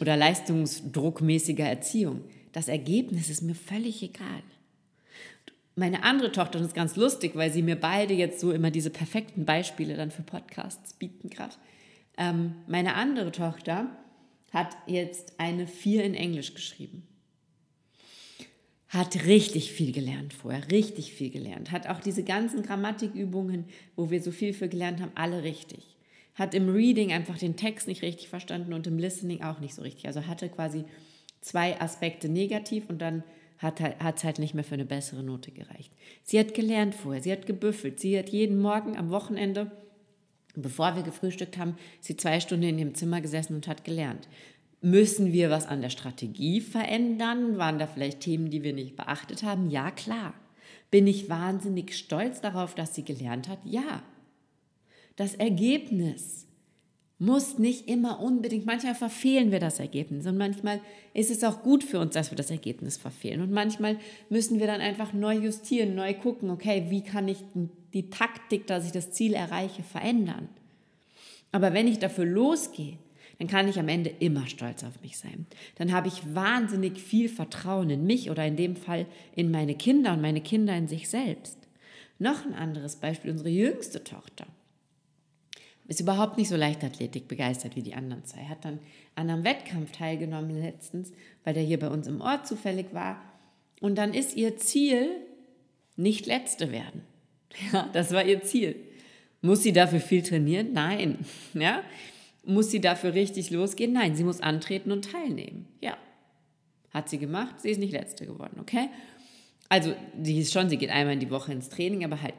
oder 0.00 0.16
leistungsdruckmäßiger 0.16 1.64
Erziehung, 1.64 2.22
das 2.52 2.68
Ergebnis 2.68 3.30
ist 3.30 3.42
mir 3.42 3.54
völlig 3.54 4.02
egal 4.02 4.42
meine 5.74 6.02
andere 6.02 6.32
Tochter, 6.32 6.58
das 6.58 6.68
ist 6.68 6.74
ganz 6.74 6.96
lustig, 6.96 7.34
weil 7.34 7.50
sie 7.50 7.62
mir 7.62 7.76
beide 7.76 8.14
jetzt 8.14 8.40
so 8.40 8.52
immer 8.52 8.70
diese 8.70 8.90
perfekten 8.90 9.44
Beispiele 9.44 9.96
dann 9.96 10.10
für 10.10 10.22
Podcasts 10.22 10.92
bieten 10.94 11.30
gerade. 11.30 11.54
Ähm, 12.18 12.56
meine 12.66 12.94
andere 12.94 13.32
Tochter 13.32 13.88
hat 14.52 14.76
jetzt 14.86 15.40
eine 15.40 15.66
Vier 15.66 16.04
in 16.04 16.14
Englisch 16.14 16.54
geschrieben. 16.54 17.06
Hat 18.88 19.24
richtig 19.24 19.72
viel 19.72 19.92
gelernt 19.92 20.34
vorher, 20.34 20.70
richtig 20.70 21.14
viel 21.14 21.30
gelernt. 21.30 21.70
Hat 21.70 21.86
auch 21.86 22.00
diese 22.00 22.22
ganzen 22.22 22.62
Grammatikübungen, 22.62 23.64
wo 23.96 24.10
wir 24.10 24.22
so 24.22 24.30
viel 24.30 24.52
für 24.52 24.68
gelernt 24.68 25.00
haben, 25.00 25.12
alle 25.14 25.42
richtig. 25.42 25.96
Hat 26.34 26.52
im 26.52 26.68
Reading 26.68 27.10
einfach 27.12 27.38
den 27.38 27.56
Text 27.56 27.88
nicht 27.88 28.02
richtig 28.02 28.28
verstanden 28.28 28.74
und 28.74 28.86
im 28.86 28.98
Listening 28.98 29.42
auch 29.42 29.60
nicht 29.60 29.74
so 29.74 29.80
richtig. 29.80 30.06
Also 30.06 30.26
hatte 30.26 30.50
quasi 30.50 30.84
zwei 31.40 31.80
Aspekte 31.80 32.28
negativ 32.28 32.84
und 32.90 33.00
dann 33.00 33.24
hat 33.62 33.80
es 34.16 34.24
halt 34.24 34.38
nicht 34.38 34.54
mehr 34.54 34.64
für 34.64 34.74
eine 34.74 34.84
bessere 34.84 35.22
Note 35.22 35.50
gereicht. 35.52 35.92
Sie 36.22 36.38
hat 36.38 36.54
gelernt 36.54 36.94
vorher, 36.94 37.22
sie 37.22 37.32
hat 37.32 37.46
gebüffelt, 37.46 38.00
sie 38.00 38.18
hat 38.18 38.28
jeden 38.28 38.60
Morgen 38.60 38.96
am 38.96 39.10
Wochenende, 39.10 39.70
bevor 40.54 40.96
wir 40.96 41.02
gefrühstückt 41.02 41.56
haben, 41.56 41.76
sie 42.00 42.16
zwei 42.16 42.40
Stunden 42.40 42.64
in 42.64 42.78
ihrem 42.78 42.94
Zimmer 42.94 43.20
gesessen 43.20 43.54
und 43.54 43.68
hat 43.68 43.84
gelernt. 43.84 44.28
Müssen 44.80 45.32
wir 45.32 45.48
was 45.48 45.66
an 45.66 45.80
der 45.80 45.90
Strategie 45.90 46.60
verändern? 46.60 47.56
Waren 47.56 47.78
da 47.78 47.86
vielleicht 47.86 48.20
Themen, 48.20 48.50
die 48.50 48.64
wir 48.64 48.72
nicht 48.72 48.96
beachtet 48.96 49.44
haben? 49.44 49.70
Ja, 49.70 49.92
klar. 49.92 50.34
Bin 50.90 51.06
ich 51.06 51.30
wahnsinnig 51.30 51.96
stolz 51.96 52.40
darauf, 52.40 52.74
dass 52.74 52.94
sie 52.94 53.04
gelernt 53.04 53.48
hat? 53.48 53.60
Ja. 53.64 54.02
Das 55.14 55.34
Ergebnis 55.34 56.46
muss 57.22 57.56
nicht 57.56 57.88
immer 57.88 58.20
unbedingt, 58.20 58.66
manchmal 58.66 58.96
verfehlen 58.96 59.52
wir 59.52 59.60
das 59.60 59.78
Ergebnis 59.78 60.26
und 60.26 60.36
manchmal 60.36 60.80
ist 61.14 61.30
es 61.30 61.44
auch 61.44 61.62
gut 61.62 61.84
für 61.84 62.00
uns, 62.00 62.14
dass 62.14 62.32
wir 62.32 62.36
das 62.36 62.50
Ergebnis 62.50 62.96
verfehlen 62.96 63.40
und 63.40 63.52
manchmal 63.52 63.96
müssen 64.28 64.58
wir 64.58 64.66
dann 64.66 64.80
einfach 64.80 65.12
neu 65.12 65.36
justieren, 65.36 65.94
neu 65.94 66.14
gucken, 66.14 66.50
okay, 66.50 66.86
wie 66.88 67.02
kann 67.02 67.28
ich 67.28 67.38
die 67.92 68.10
Taktik, 68.10 68.66
dass 68.66 68.84
ich 68.84 68.90
das 68.90 69.12
Ziel 69.12 69.34
erreiche, 69.34 69.84
verändern. 69.84 70.48
Aber 71.52 71.72
wenn 71.72 71.86
ich 71.86 72.00
dafür 72.00 72.24
losgehe, 72.24 72.98
dann 73.38 73.46
kann 73.46 73.68
ich 73.68 73.78
am 73.78 73.88
Ende 73.88 74.10
immer 74.18 74.48
stolz 74.48 74.82
auf 74.82 75.00
mich 75.00 75.16
sein. 75.16 75.46
Dann 75.76 75.92
habe 75.92 76.08
ich 76.08 76.34
wahnsinnig 76.34 77.00
viel 77.00 77.28
Vertrauen 77.28 77.90
in 77.90 78.04
mich 78.04 78.30
oder 78.30 78.44
in 78.44 78.56
dem 78.56 78.74
Fall 78.74 79.06
in 79.36 79.52
meine 79.52 79.76
Kinder 79.76 80.12
und 80.14 80.22
meine 80.22 80.40
Kinder 80.40 80.76
in 80.76 80.88
sich 80.88 81.08
selbst. 81.08 81.58
Noch 82.18 82.44
ein 82.44 82.54
anderes 82.54 82.96
Beispiel, 82.96 83.30
unsere 83.30 83.50
jüngste 83.50 84.02
Tochter 84.02 84.46
ist 85.92 86.00
überhaupt 86.00 86.38
nicht 86.38 86.48
so 86.48 86.56
Leichtathletik 86.56 87.28
begeistert 87.28 87.76
wie 87.76 87.82
die 87.82 87.92
anderen 87.92 88.24
zwei. 88.24 88.44
Hat 88.46 88.64
dann 88.64 88.78
an 89.14 89.28
einem 89.28 89.44
Wettkampf 89.44 89.92
teilgenommen 89.92 90.62
letztens, 90.62 91.12
weil 91.44 91.52
der 91.52 91.62
hier 91.62 91.78
bei 91.78 91.88
uns 91.88 92.06
im 92.06 92.22
Ort 92.22 92.46
zufällig 92.46 92.94
war. 92.94 93.20
Und 93.82 93.96
dann 93.96 94.14
ist 94.14 94.34
ihr 94.34 94.56
Ziel, 94.56 95.10
nicht 95.96 96.26
Letzte 96.26 96.72
werden. 96.72 97.02
Ja, 97.70 97.86
das 97.92 98.12
war 98.12 98.24
ihr 98.24 98.42
Ziel. 98.42 98.76
Muss 99.42 99.62
sie 99.62 99.74
dafür 99.74 100.00
viel 100.00 100.22
trainieren? 100.22 100.72
Nein. 100.72 101.18
Ja? 101.52 101.82
Muss 102.44 102.70
sie 102.70 102.80
dafür 102.80 103.12
richtig 103.12 103.50
losgehen? 103.50 103.92
Nein, 103.92 104.16
sie 104.16 104.24
muss 104.24 104.40
antreten 104.40 104.90
und 104.92 105.12
teilnehmen. 105.12 105.68
Ja. 105.82 105.98
Hat 106.90 107.10
sie 107.10 107.18
gemacht, 107.18 107.60
sie 107.60 107.68
ist 107.68 107.78
nicht 107.78 107.92
Letzte 107.92 108.24
geworden, 108.24 108.58
okay? 108.60 108.88
Also, 109.68 109.94
sie 110.22 110.40
ist 110.40 110.54
schon, 110.54 110.70
sie 110.70 110.78
geht 110.78 110.90
einmal 110.90 111.12
in 111.14 111.20
die 111.20 111.30
Woche 111.30 111.52
ins 111.52 111.68
Training, 111.68 112.02
aber 112.04 112.22
halt 112.22 112.34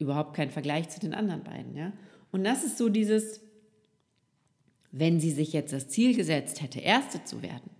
überhaupt 0.00 0.34
kein 0.34 0.50
Vergleich 0.50 0.88
zu 0.88 0.98
den 0.98 1.14
anderen 1.14 1.44
beiden, 1.44 1.76
ja? 1.76 1.92
Und 2.32 2.44
das 2.44 2.64
ist 2.64 2.78
so 2.78 2.88
dieses, 2.88 3.40
wenn 4.92 5.20
sie 5.20 5.32
sich 5.32 5.52
jetzt 5.52 5.72
das 5.72 5.88
Ziel 5.88 6.16
gesetzt 6.16 6.60
hätte, 6.62 6.80
Erste 6.80 7.24
zu 7.24 7.42
werden, 7.42 7.70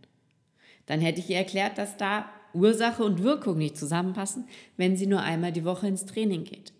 dann 0.86 1.00
hätte 1.00 1.20
ich 1.20 1.30
ihr 1.30 1.36
erklärt, 1.36 1.78
dass 1.78 1.96
da 1.96 2.30
Ursache 2.54 3.04
und 3.04 3.22
Wirkung 3.22 3.58
nicht 3.58 3.76
zusammenpassen, 3.76 4.48
wenn 4.76 4.96
sie 4.96 5.06
nur 5.06 5.20
einmal 5.20 5.52
die 5.52 5.64
Woche 5.64 5.86
ins 5.86 6.06
Training 6.06 6.44
geht. 6.44 6.72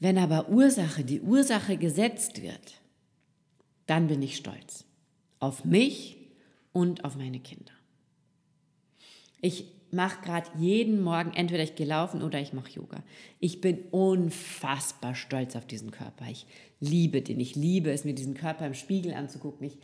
Wenn 0.00 0.18
aber 0.18 0.48
Ursache, 0.48 1.04
die 1.04 1.20
Ursache 1.20 1.76
gesetzt 1.76 2.42
wird, 2.42 2.80
dann 3.86 4.06
bin 4.06 4.22
ich 4.22 4.36
stolz 4.36 4.84
auf 5.40 5.64
mich 5.64 6.16
und 6.72 7.04
auf 7.04 7.16
meine 7.16 7.38
Kinder. 7.38 7.72
Ich 9.40 9.73
mache 9.94 10.22
gerade 10.22 10.50
jeden 10.58 11.02
Morgen, 11.02 11.32
entweder 11.34 11.62
ich 11.62 11.74
gehe 11.74 11.86
laufen 11.86 12.22
oder 12.22 12.40
ich 12.40 12.52
mache 12.52 12.72
Yoga. 12.72 13.02
Ich 13.40 13.60
bin 13.60 13.78
unfassbar 13.90 15.14
stolz 15.14 15.56
auf 15.56 15.66
diesen 15.66 15.90
Körper. 15.90 16.26
Ich 16.30 16.46
liebe 16.80 17.22
den. 17.22 17.40
Ich 17.40 17.56
liebe 17.56 17.90
es, 17.90 18.04
mir 18.04 18.14
diesen 18.14 18.34
Körper 18.34 18.66
im 18.66 18.74
Spiegel 18.74 19.14
anzugucken. 19.14 19.66
Ich 19.66 19.78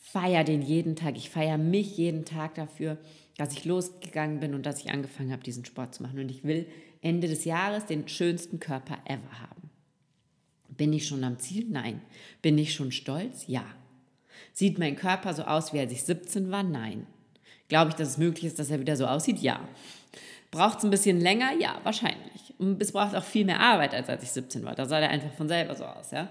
feiere 0.00 0.44
den 0.44 0.62
jeden 0.62 0.94
Tag. 0.94 1.16
Ich 1.16 1.30
feiere 1.30 1.58
mich 1.58 1.96
jeden 1.96 2.24
Tag 2.24 2.54
dafür, 2.54 2.98
dass 3.36 3.52
ich 3.52 3.64
losgegangen 3.64 4.38
bin 4.38 4.54
und 4.54 4.64
dass 4.64 4.80
ich 4.80 4.90
angefangen 4.90 5.32
habe, 5.32 5.42
diesen 5.42 5.64
Sport 5.64 5.94
zu 5.94 6.02
machen. 6.04 6.20
Und 6.20 6.30
ich 6.30 6.44
will 6.44 6.66
Ende 7.00 7.26
des 7.26 7.44
Jahres 7.44 7.86
den 7.86 8.06
schönsten 8.06 8.60
Körper 8.60 8.98
ever 9.06 9.40
haben. 9.40 9.70
Bin 10.68 10.92
ich 10.92 11.06
schon 11.06 11.24
am 11.24 11.38
Ziel? 11.38 11.66
Nein. 11.68 12.00
Bin 12.42 12.58
ich 12.58 12.74
schon 12.74 12.92
stolz? 12.92 13.46
Ja. 13.46 13.64
Sieht 14.52 14.78
mein 14.78 14.96
Körper 14.96 15.34
so 15.34 15.42
aus, 15.42 15.72
wie 15.72 15.80
als 15.80 15.92
ich 15.92 16.02
17 16.02 16.50
war? 16.50 16.62
Nein. 16.62 17.06
Glaube 17.68 17.90
ich, 17.90 17.96
dass 17.96 18.08
es 18.08 18.18
möglich 18.18 18.44
ist, 18.44 18.58
dass 18.58 18.70
er 18.70 18.80
wieder 18.80 18.96
so 18.96 19.06
aussieht? 19.06 19.38
Ja. 19.38 19.60
Braucht 20.50 20.78
es 20.78 20.84
ein 20.84 20.90
bisschen 20.90 21.20
länger? 21.20 21.52
Ja, 21.58 21.80
wahrscheinlich. 21.82 22.54
Und 22.58 22.80
es 22.80 22.92
braucht 22.92 23.14
auch 23.14 23.24
viel 23.24 23.44
mehr 23.44 23.60
Arbeit, 23.60 23.94
als 23.94 24.08
als 24.08 24.22
ich 24.22 24.30
17 24.30 24.64
war. 24.64 24.74
Da 24.74 24.86
sah 24.86 25.00
er 25.00 25.10
einfach 25.10 25.32
von 25.32 25.48
selber 25.48 25.74
so 25.74 25.84
aus. 25.84 26.10
Ja? 26.10 26.30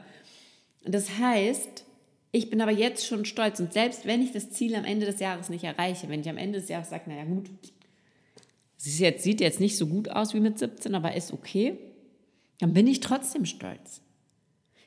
Das 0.85 1.17
heißt, 1.17 1.83
ich 2.31 2.49
bin 2.49 2.61
aber 2.61 2.71
jetzt 2.71 3.05
schon 3.05 3.25
stolz. 3.25 3.59
Und 3.59 3.73
selbst 3.73 4.05
wenn 4.05 4.21
ich 4.21 4.31
das 4.31 4.49
Ziel 4.51 4.75
am 4.75 4.85
Ende 4.85 5.05
des 5.05 5.19
Jahres 5.19 5.49
nicht 5.49 5.63
erreiche, 5.63 6.09
wenn 6.09 6.21
ich 6.21 6.29
am 6.29 6.37
Ende 6.37 6.59
des 6.59 6.69
Jahres 6.69 6.89
sage, 6.89 7.09
naja 7.09 7.25
gut, 7.25 7.49
es 8.77 8.99
jetzt, 8.99 9.23
sieht 9.23 9.41
jetzt 9.41 9.59
nicht 9.59 9.77
so 9.77 9.87
gut 9.87 10.09
aus 10.09 10.33
wie 10.33 10.39
mit 10.39 10.59
17, 10.59 10.93
aber 10.95 11.15
ist 11.15 11.31
okay, 11.31 11.77
dann 12.59 12.73
bin 12.73 12.87
ich 12.87 12.99
trotzdem 12.99 13.45
stolz 13.45 14.01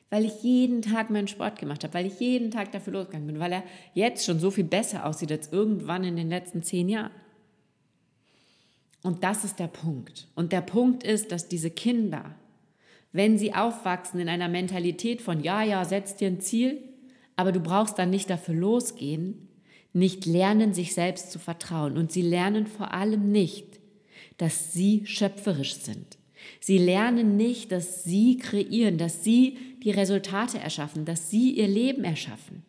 weil 0.09 0.25
ich 0.25 0.41
jeden 0.41 0.81
Tag 0.81 1.09
meinen 1.09 1.27
Sport 1.27 1.59
gemacht 1.59 1.83
habe, 1.83 1.93
weil 1.93 2.05
ich 2.05 2.19
jeden 2.19 2.51
Tag 2.51 2.71
dafür 2.71 2.93
losgegangen 2.93 3.27
bin, 3.27 3.39
weil 3.39 3.51
er 3.51 3.63
jetzt 3.93 4.25
schon 4.25 4.39
so 4.39 4.51
viel 4.51 4.63
besser 4.63 5.05
aussieht 5.05 5.31
als 5.31 5.51
irgendwann 5.51 6.03
in 6.03 6.15
den 6.15 6.29
letzten 6.29 6.63
zehn 6.63 6.87
Jahren. 6.87 7.11
Und 9.03 9.23
das 9.23 9.43
ist 9.43 9.59
der 9.59 9.67
Punkt. 9.67 10.27
Und 10.35 10.51
der 10.51 10.61
Punkt 10.61 11.03
ist, 11.03 11.31
dass 11.31 11.47
diese 11.47 11.71
Kinder, 11.71 12.35
wenn 13.11 13.37
sie 13.37 13.53
aufwachsen 13.53 14.19
in 14.19 14.29
einer 14.29 14.49
Mentalität 14.49 15.21
von, 15.21 15.41
ja, 15.43 15.63
ja, 15.63 15.85
setz 15.85 16.15
dir 16.15 16.27
ein 16.27 16.41
Ziel, 16.41 16.81
aber 17.35 17.51
du 17.51 17.59
brauchst 17.59 17.99
dann 17.99 18.09
nicht 18.09 18.29
dafür 18.29 18.55
losgehen, 18.55 19.47
nicht 19.93 20.25
lernen, 20.25 20.73
sich 20.73 20.93
selbst 20.93 21.31
zu 21.31 21.39
vertrauen. 21.39 21.97
Und 21.97 22.11
sie 22.11 22.21
lernen 22.21 22.67
vor 22.67 22.93
allem 22.93 23.31
nicht, 23.31 23.79
dass 24.37 24.73
sie 24.73 25.05
schöpferisch 25.05 25.75
sind. 25.75 26.17
Sie 26.59 26.77
lernen 26.77 27.37
nicht, 27.37 27.71
dass 27.71 28.03
sie 28.03 28.37
kreieren, 28.37 28.97
dass 28.97 29.23
sie 29.23 29.57
die 29.83 29.91
Resultate 29.91 30.59
erschaffen, 30.59 31.05
dass 31.05 31.29
sie 31.29 31.51
ihr 31.51 31.67
Leben 31.67 32.03
erschaffen. 32.03 32.63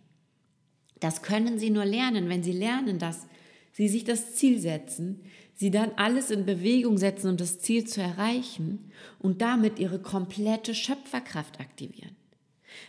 Das 1.01 1.23
können 1.23 1.59
sie 1.59 1.71
nur 1.71 1.85
lernen, 1.85 2.29
wenn 2.29 2.43
sie 2.43 2.53
lernen, 2.53 2.99
dass 2.99 3.27
sie 3.73 3.89
sich 3.89 4.05
das 4.05 4.35
Ziel 4.35 4.59
setzen, 4.59 5.21
sie 5.55 5.71
dann 5.71 5.93
alles 5.97 6.31
in 6.31 6.47
Bewegung 6.47 6.99
setzen, 6.99 7.31
um 7.31 7.37
das 7.37 7.59
Ziel 7.59 7.85
zu 7.85 8.01
erreichen 8.01 8.91
und 9.19 9.41
damit 9.41 9.79
ihre 9.79 10.01
komplette 10.01 10.75
Schöpferkraft 10.75 11.61
aktivieren. 11.61 12.17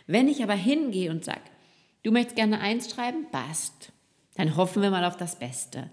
Wenn 0.06 0.28
ich 0.28 0.42
aber 0.42 0.54
hingehe 0.54 1.10
und 1.10 1.24
sage, 1.24 1.40
du 2.02 2.10
möchtest 2.10 2.36
gerne 2.36 2.60
eins 2.60 2.90
schreiben, 2.90 3.26
passt, 3.30 3.92
dann 4.34 4.56
hoffen 4.56 4.82
wir 4.82 4.90
mal 4.90 5.04
auf 5.04 5.16
das 5.16 5.38
Beste. 5.38 5.90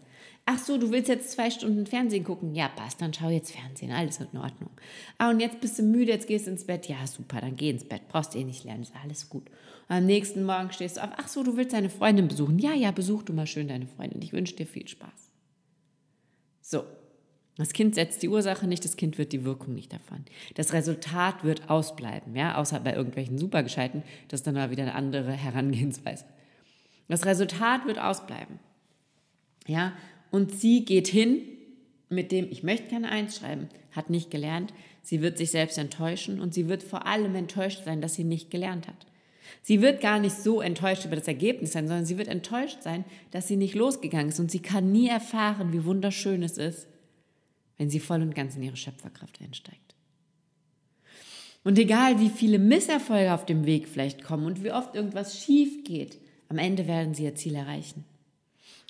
Ach 0.50 0.58
so, 0.58 0.78
du 0.78 0.92
willst 0.92 1.10
jetzt 1.10 1.32
zwei 1.32 1.52
Stunden 1.52 1.86
Fernsehen 1.86 2.24
gucken? 2.24 2.56
Ja, 2.56 2.70
passt, 2.70 3.02
dann 3.02 3.14
schau 3.14 3.28
jetzt 3.28 3.52
Fernsehen, 3.52 3.92
alles 3.92 4.22
in 4.22 4.40
Ordnung. 4.40 4.70
Ah, 5.18 5.30
und 5.30 5.42
jetzt 5.42 5.60
bist 5.60 5.78
du 5.78 5.84
müde, 5.84 6.14
jetzt 6.14 6.26
gehst 6.26 6.48
du 6.48 6.52
ins 6.52 6.66
Bett. 6.66 6.88
Ja, 6.88 7.06
super, 7.06 7.42
dann 7.42 7.58
geh 7.58 7.70
ins 7.70 7.84
Bett, 7.84 8.04
brauchst 8.08 8.34
eh 8.34 8.46
nicht 8.46 8.64
lernen, 8.64 8.84
ist 8.84 8.94
alles 9.04 9.28
gut. 9.28 9.50
Und 9.90 9.96
am 9.98 10.06
nächsten 10.06 10.46
Morgen 10.46 10.72
stehst 10.72 10.96
du 10.96 11.04
auf. 11.04 11.10
Ach 11.18 11.28
so, 11.28 11.44
du 11.44 11.58
willst 11.58 11.74
deine 11.74 11.90
Freundin 11.90 12.30
besuchen? 12.30 12.60
Ja, 12.60 12.74
ja, 12.74 12.92
besuch 12.92 13.24
du 13.24 13.34
mal 13.34 13.46
schön 13.46 13.68
deine 13.68 13.88
Freundin. 13.88 14.22
Ich 14.22 14.32
wünsche 14.32 14.56
dir 14.56 14.66
viel 14.66 14.88
Spaß. 14.88 15.32
So, 16.62 16.86
das 17.58 17.74
Kind 17.74 17.96
setzt 17.96 18.24
die 18.24 18.30
Ursache 18.30 18.68
nicht, 18.68 18.86
das 18.86 18.96
Kind 18.96 19.18
wird 19.18 19.34
die 19.34 19.44
Wirkung 19.44 19.74
nicht 19.74 19.92
davon. 19.92 20.24
Das 20.56 20.72
Resultat 20.72 21.44
wird 21.44 21.70
ausbleiben, 21.70 22.38
ja, 22.38 22.56
außer 22.56 22.80
bei 22.80 22.94
irgendwelchen 22.94 23.38
Supergescheiten, 23.38 24.02
das 24.30 24.40
ist 24.40 24.48
dann 24.48 24.56
mal 24.56 24.72
wieder 24.72 24.84
eine 24.84 24.96
andere 24.96 25.34
Herangehensweise. 25.34 26.24
Das 27.10 27.26
Resultat 27.26 27.86
wird 27.86 28.00
ausbleiben. 28.00 28.60
Ja, 29.68 29.92
und 30.32 30.52
sie 30.52 30.86
geht 30.86 31.08
hin 31.08 31.42
mit 32.10 32.32
dem, 32.32 32.48
ich 32.52 32.64
möchte 32.64 32.90
keine 32.90 33.10
Eins 33.10 33.38
schreiben, 33.38 33.70
hat 33.92 34.10
nicht 34.10 34.32
gelernt. 34.32 34.74
Sie 35.02 35.22
wird 35.22 35.38
sich 35.38 35.52
selbst 35.52 35.78
enttäuschen 35.78 36.40
und 36.40 36.54
sie 36.54 36.70
wird 36.70 36.84
vor 36.84 37.06
allem 37.06 37.36
enttäuscht 37.36 37.84
sein, 37.86 38.02
dass 38.02 38.16
sie 38.16 38.24
nicht 38.24 38.52
gelernt 38.52 38.88
hat. 38.88 39.06
Sie 39.62 39.82
wird 39.82 40.02
gar 40.02 40.20
nicht 40.20 40.36
so 40.36 40.62
enttäuscht 40.62 41.06
über 41.06 41.16
das 41.16 41.28
Ergebnis 41.28 41.74
sein, 41.74 41.88
sondern 41.88 42.06
sie 42.06 42.18
wird 42.18 42.28
enttäuscht 42.28 42.82
sein, 42.82 43.06
dass 43.32 43.48
sie 43.48 43.58
nicht 43.58 43.76
losgegangen 43.76 44.30
ist 44.30 44.40
und 44.40 44.52
sie 44.52 44.62
kann 44.62 44.92
nie 44.92 45.08
erfahren, 45.08 45.74
wie 45.74 45.86
wunderschön 45.86 46.44
es 46.44 46.58
ist, 46.58 46.88
wenn 47.78 47.90
sie 47.90 48.00
voll 48.00 48.22
und 48.22 48.36
ganz 48.36 48.56
in 48.56 48.64
ihre 48.64 48.78
Schöpferkraft 48.78 49.42
einsteigt. 49.42 49.96
Und 51.64 51.78
egal, 51.78 52.20
wie 52.22 52.30
viele 52.30 52.60
Misserfolge 52.60 53.34
auf 53.34 53.46
dem 53.46 53.66
Weg 53.66 53.90
vielleicht 53.90 54.24
kommen 54.24 54.46
und 54.46 54.64
wie 54.64 54.72
oft 54.72 54.96
irgendwas 54.96 55.44
schief 55.44 55.84
geht, 55.84 56.18
am 56.50 56.60
Ende 56.60 56.88
werden 56.88 57.14
sie 57.14 57.26
ihr 57.26 57.36
Ziel 57.36 57.56
erreichen. 57.56 58.06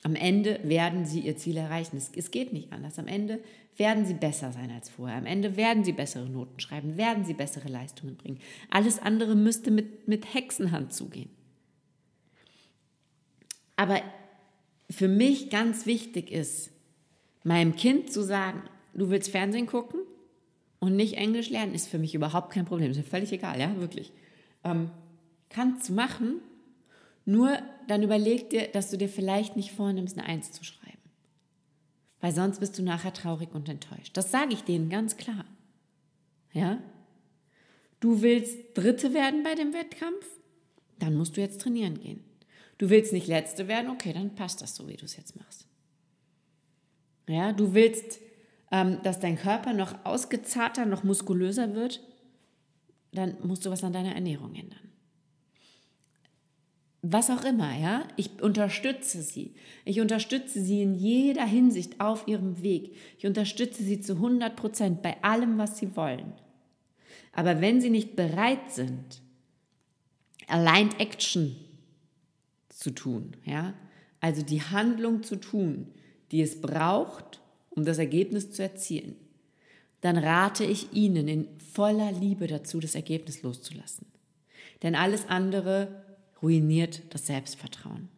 Am 0.08 0.16
Ende 0.16 0.62
werden 0.64 1.06
sie 1.06 1.20
ihr 1.20 1.36
Ziel 1.36 1.58
erreichen. 1.58 1.98
Es, 1.98 2.12
es, 2.16 2.32
geht 2.32 2.54
nicht 2.54 2.72
anders. 2.72 2.98
Am 2.98 3.08
Ende 3.08 3.42
werden 3.76 4.06
sie 4.06 4.14
besser 4.14 4.54
sein 4.54 4.72
als 4.72 4.88
vorher. 4.88 5.18
Am 5.18 5.26
Ende 5.26 5.58
werden 5.58 5.84
sie 5.84 5.92
bessere 5.92 6.30
Noten 6.30 6.62
schreiben, 6.62 6.96
werden 6.96 7.26
sie 7.26 7.34
bessere 7.34 7.68
Leistungen 7.68 8.16
bringen. 8.16 8.40
Alles 8.70 9.00
andere 9.00 9.36
müsste 9.36 9.70
mit, 9.70 10.08
mit 10.08 10.34
Hexenhand 10.34 10.94
zugehen. 10.94 11.30
Aber 13.76 14.02
für 14.90 15.10
mich 15.10 15.50
ganz 15.50 15.86
wichtig 15.86 16.32
ist, 16.32 16.72
meinem 17.44 17.76
Kind 17.76 18.10
zu 18.10 18.24
sagen, 18.24 18.62
du 18.94 19.10
willst 19.10 19.30
Fernsehen 19.30 19.68
gucken 19.68 20.00
und 20.80 20.96
nicht 20.96 21.16
Englisch 21.16 21.50
lernen, 21.50 21.76
ist 21.76 21.90
für 21.90 22.00
mich 22.00 22.16
überhaupt 22.16 22.54
kein 22.54 22.64
Problem. 22.64 22.92
Ist 22.92 22.98
mir 22.98 23.04
völlig 23.04 23.34
egal, 23.34 23.60
ja, 23.60 23.76
wirklich. 23.76 24.14
Ähm, 24.64 24.90
kannst 25.50 25.90
du 25.90 25.94
machen, 25.94 26.40
nur 27.28 27.62
dann 27.88 28.04
überleg 28.04 28.50
dir, 28.52 28.70
dass 28.70 28.90
du 28.90 28.98
dir 28.98 29.10
vielleicht 29.10 29.58
nicht 29.58 29.74
vornimmst, 29.74 30.18
eine 30.18 30.26
Eins 30.26 30.54
zu 30.54 30.64
schreiben. 30.64 30.98
Weil 32.22 32.34
sonst 32.34 32.60
bist 32.60 32.80
du 32.80 32.84
nachher 32.84 33.14
traurig 33.14 33.54
und 33.54 33.68
enttäuscht. 33.68 34.16
Das 34.16 34.32
sage 34.32 34.54
ich 34.54 34.64
denen 34.64 34.90
ganz 34.90 35.18
klar. 35.18 35.44
Ja? 36.54 36.82
Du 38.00 38.22
willst 38.22 38.58
Dritte 38.76 39.14
werden 39.14 39.44
bei 39.44 39.56
dem 39.56 39.74
Wettkampf? 39.74 40.26
Dann 41.00 41.16
musst 41.16 41.36
du 41.36 41.42
jetzt 41.42 41.60
trainieren 41.60 42.00
gehen. 42.00 42.24
Du 42.78 42.90
willst 42.90 43.12
nicht 43.12 43.28
Letzte 43.28 43.68
werden? 43.68 43.92
Okay, 43.92 44.14
dann 44.14 44.34
passt 44.34 44.62
das 44.62 44.74
so, 44.74 44.88
wie 44.88 44.96
du 44.96 45.04
es 45.04 45.18
jetzt 45.18 45.36
machst. 45.36 45.68
Ja, 47.28 47.52
du 47.52 47.74
willst, 47.74 48.22
ähm, 48.72 49.00
dass 49.04 49.20
dein 49.20 49.38
Körper 49.38 49.74
noch 49.74 50.06
ausgezarter, 50.06 50.86
noch 50.86 51.04
muskulöser 51.04 51.76
wird? 51.76 52.02
Dann 53.12 53.36
musst 53.46 53.66
du 53.66 53.70
was 53.70 53.84
an 53.84 53.92
deiner 53.92 54.16
Ernährung 54.16 54.56
ändern 54.56 54.88
was 57.14 57.30
auch 57.30 57.44
immer, 57.44 57.78
ja, 57.78 58.08
ich 58.16 58.42
unterstütze 58.42 59.22
sie. 59.22 59.54
Ich 59.86 60.02
unterstütze 60.02 60.64
sie 60.64 60.82
in 60.82 60.96
jeder 60.96 61.46
Hinsicht 61.46 62.00
auf 62.00 62.28
ihrem 62.28 62.62
Weg. 62.62 62.96
Ich 63.18 63.26
unterstütze 63.26 63.84
sie 63.84 64.02
zu 64.02 64.14
100 64.14 64.56
Prozent 64.56 65.02
bei 65.02 65.22
allem, 65.24 65.58
was 65.58 65.78
sie 65.78 65.96
wollen. 65.96 66.34
Aber 67.34 67.62
wenn 67.62 67.82
sie 67.82 67.90
nicht 67.90 68.16
bereit 68.16 68.72
sind, 68.72 69.22
Aligned 70.48 71.00
Action 71.00 71.56
zu 72.70 72.92
tun, 72.92 73.36
ja? 73.46 73.74
Also 74.20 74.42
die 74.42 74.62
Handlung 74.62 75.24
zu 75.24 75.36
tun, 75.36 75.88
die 76.32 76.42
es 76.42 76.60
braucht, 76.60 77.42
um 77.70 77.86
das 77.86 78.00
Ergebnis 78.00 78.52
zu 78.52 78.64
erzielen, 78.64 79.16
dann 80.02 80.18
rate 80.18 80.64
ich 80.64 80.94
Ihnen 80.94 81.28
in 81.28 81.48
voller 81.60 82.12
Liebe 82.12 82.48
dazu, 82.48 82.80
das 82.80 82.96
Ergebnis 82.96 83.44
loszulassen. 83.44 84.08
Denn 84.82 84.96
alles 84.96 85.28
andere 85.28 86.07
ruiniert 86.42 87.02
das 87.10 87.28
Selbstvertrauen. 87.28 88.10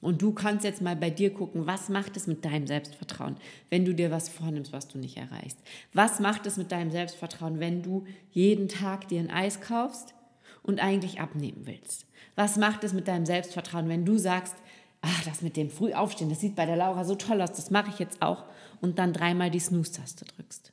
Und 0.00 0.22
du 0.22 0.32
kannst 0.32 0.64
jetzt 0.64 0.80
mal 0.80 0.96
bei 0.96 1.10
dir 1.10 1.32
gucken, 1.32 1.66
was 1.66 1.90
macht 1.90 2.16
es 2.16 2.26
mit 2.26 2.44
deinem 2.44 2.66
Selbstvertrauen, 2.66 3.36
wenn 3.68 3.84
du 3.84 3.94
dir 3.94 4.10
was 4.10 4.30
vornimmst, 4.30 4.72
was 4.72 4.88
du 4.88 4.98
nicht 4.98 5.18
erreichst? 5.18 5.58
Was 5.92 6.20
macht 6.20 6.46
es 6.46 6.56
mit 6.56 6.72
deinem 6.72 6.90
Selbstvertrauen, 6.90 7.60
wenn 7.60 7.82
du 7.82 8.06
jeden 8.30 8.68
Tag 8.68 9.08
dir 9.08 9.20
ein 9.20 9.30
Eis 9.30 9.60
kaufst 9.60 10.14
und 10.62 10.80
eigentlich 10.80 11.20
abnehmen 11.20 11.62
willst? 11.66 12.06
Was 12.34 12.56
macht 12.56 12.82
es 12.82 12.94
mit 12.94 13.08
deinem 13.08 13.26
Selbstvertrauen, 13.26 13.90
wenn 13.90 14.06
du 14.06 14.16
sagst, 14.16 14.56
ach, 15.02 15.24
das 15.24 15.42
mit 15.42 15.58
dem 15.58 15.68
Frühaufstehen, 15.68 16.30
das 16.30 16.40
sieht 16.40 16.56
bei 16.56 16.64
der 16.64 16.76
Laura 16.76 17.04
so 17.04 17.14
toll 17.14 17.42
aus, 17.42 17.52
das 17.52 17.70
mache 17.70 17.90
ich 17.90 17.98
jetzt 17.98 18.22
auch 18.22 18.44
und 18.80 18.98
dann 18.98 19.12
dreimal 19.12 19.50
die 19.50 19.60
Snooze-Taste 19.60 20.24
drückst? 20.24 20.72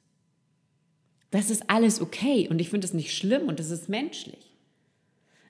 Das 1.31 1.49
ist 1.49 1.69
alles 1.69 1.99
okay 1.99 2.47
und 2.49 2.59
ich 2.59 2.69
finde 2.69 2.87
es 2.87 2.93
nicht 2.93 3.13
schlimm 3.13 3.49
und 3.49 3.59
es 3.59 3.71
ist 3.71 3.89
menschlich. 3.89 4.46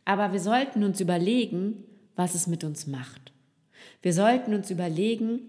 Aber 0.08 0.32
wir 0.32 0.40
sollten 0.40 0.86
uns 0.86 1.02
überlegen, 1.02 1.84
was 2.16 2.34
es 2.34 2.48
mit 2.48 2.64
uns 2.64 2.88
macht. 2.88 3.34
Wir 4.02 4.14
sollten 4.14 4.54
uns 4.54 4.72
überlegen, 4.72 5.42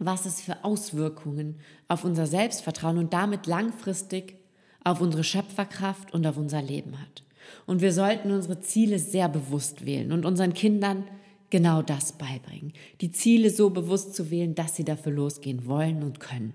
was 0.00 0.26
es 0.26 0.40
für 0.40 0.64
Auswirkungen 0.64 1.60
auf 1.86 2.02
unser 2.02 2.26
Selbstvertrauen 2.26 2.98
und 2.98 3.12
damit 3.12 3.46
langfristig 3.46 4.38
auf 4.82 5.00
unsere 5.00 5.22
Schöpferkraft 5.22 6.12
und 6.12 6.26
auf 6.26 6.36
unser 6.36 6.62
Leben 6.62 7.00
hat. 7.00 7.22
Und 7.64 7.80
wir 7.80 7.92
sollten 7.92 8.32
unsere 8.32 8.58
Ziele 8.58 8.98
sehr 8.98 9.28
bewusst 9.28 9.86
wählen 9.86 10.10
und 10.10 10.26
unseren 10.26 10.52
Kindern 10.52 11.04
genau 11.50 11.80
das 11.80 12.10
beibringen. 12.10 12.72
Die 13.00 13.12
Ziele 13.12 13.50
so 13.50 13.70
bewusst 13.70 14.16
zu 14.16 14.32
wählen, 14.32 14.56
dass 14.56 14.74
sie 14.74 14.84
dafür 14.84 15.12
losgehen 15.12 15.64
wollen 15.64 16.02
und 16.02 16.18
können. 16.18 16.54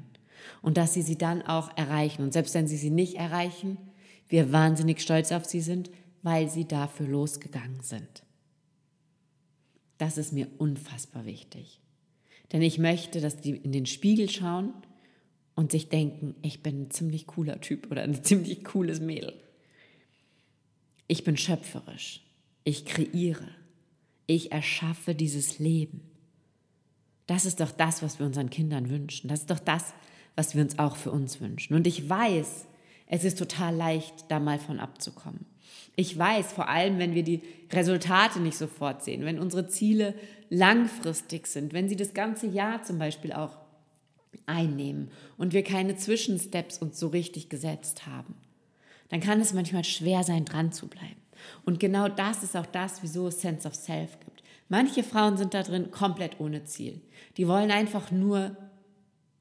Und 0.62 0.76
dass 0.76 0.94
sie 0.94 1.02
sie 1.02 1.18
dann 1.18 1.44
auch 1.44 1.78
erreichen. 1.78 2.24
Und 2.24 2.34
selbst 2.34 2.54
wenn 2.56 2.68
sie 2.68 2.76
sie 2.76 2.90
nicht 2.90 3.16
erreichen, 3.16 3.78
wir 4.28 4.52
wahnsinnig 4.52 5.00
stolz 5.00 5.32
auf 5.32 5.46
sie 5.46 5.62
sind, 5.62 5.90
weil 6.24 6.50
sie 6.50 6.68
dafür 6.68 7.08
losgegangen 7.08 7.82
sind. 7.82 8.24
Das 9.98 10.18
ist 10.18 10.34
mir 10.34 10.48
unfassbar 10.58 11.26
wichtig. 11.26 11.80
Denn 12.52 12.62
ich 12.62 12.78
möchte, 12.78 13.22
dass 13.22 13.38
die 13.38 13.52
in 13.52 13.72
den 13.72 13.86
Spiegel 13.86 14.30
schauen 14.30 14.74
und 15.56 15.72
sich 15.72 15.90
denken, 15.90 16.36
ich 16.42 16.64
bin 16.64 16.84
ein 16.84 16.92
ziemlich 16.92 17.28
cooler 17.28 17.62
Typ 17.62 17.90
oder 17.92 18.04
ein 18.04 18.24
ziemlich 18.24 18.64
cooles 18.64 19.00
Mädel. 19.00 19.34
Ich 21.08 21.24
bin 21.24 21.38
schöpferisch. 21.38 22.22
Ich 22.64 22.86
kreiere. 22.86 23.48
Ich 24.28 24.52
erschaffe 24.52 25.14
dieses 25.16 25.60
Leben. 25.60 26.02
Das 27.28 27.46
ist 27.46 27.60
doch 27.60 27.72
das, 27.72 28.02
was 28.02 28.20
wir 28.20 28.26
unseren 28.26 28.50
Kindern 28.50 28.90
wünschen. 28.90 29.28
Das 29.28 29.42
ist 29.42 29.50
doch 29.52 29.60
das, 29.60 29.94
was 30.36 30.56
wir 30.56 30.62
uns 30.62 30.80
auch 30.80 30.96
für 30.96 31.12
uns 31.12 31.40
wünschen. 31.42 31.76
Und 31.76 31.88
ich 31.88 32.10
weiß, 32.10 32.66
es 33.08 33.24
ist 33.24 33.38
total 33.38 33.76
leicht, 33.76 34.26
da 34.30 34.40
mal 34.40 34.60
von 34.60 34.80
abzukommen. 34.80 35.46
Ich 35.96 36.18
weiß, 36.18 36.54
vor 36.54 36.70
allem, 36.70 37.00
wenn 37.00 37.14
wir 37.14 37.24
die 37.24 37.42
Resultate 37.72 38.40
nicht 38.40 38.58
sofort 38.58 39.04
sehen, 39.04 39.26
wenn 39.26 39.40
unsere 39.40 39.68
Ziele 39.68 40.16
langfristig 40.50 41.48
sind, 41.48 41.74
wenn 41.74 41.90
sie 41.90 41.96
das 41.96 42.14
ganze 42.14 42.48
Jahr 42.48 42.84
zum 42.84 42.98
Beispiel 42.98 43.34
auch 43.34 43.58
einnehmen 44.46 45.12
und 45.38 45.54
wir 45.54 45.64
keine 45.64 45.96
Zwischensteps 45.96 46.78
uns 46.78 47.00
so 47.00 47.08
richtig 47.08 47.50
gesetzt 47.50 48.06
haben, 48.08 48.36
dann 49.10 49.20
kann 49.20 49.42
es 49.42 49.54
manchmal 49.54 49.84
schwer 49.84 50.24
sein, 50.24 50.46
dran 50.46 50.72
zu 50.72 50.88
bleiben. 50.88 51.22
Und 51.66 51.80
genau 51.80 52.08
das 52.08 52.44
ist 52.44 52.56
auch 52.56 52.66
das, 52.66 53.04
wieso 53.04 53.28
es 53.28 53.42
Sense 53.42 53.68
of 53.68 53.76
Self 53.76 54.20
gibt. 54.20 54.44
Manche 54.70 55.04
Frauen 55.04 55.38
sind 55.38 55.54
da 55.54 55.64
drin 55.64 55.92
komplett 55.92 56.40
ohne 56.40 56.64
Ziel. 56.64 57.02
Die 57.38 57.48
wollen 57.48 57.72
einfach 57.72 58.12
nur 58.12 58.56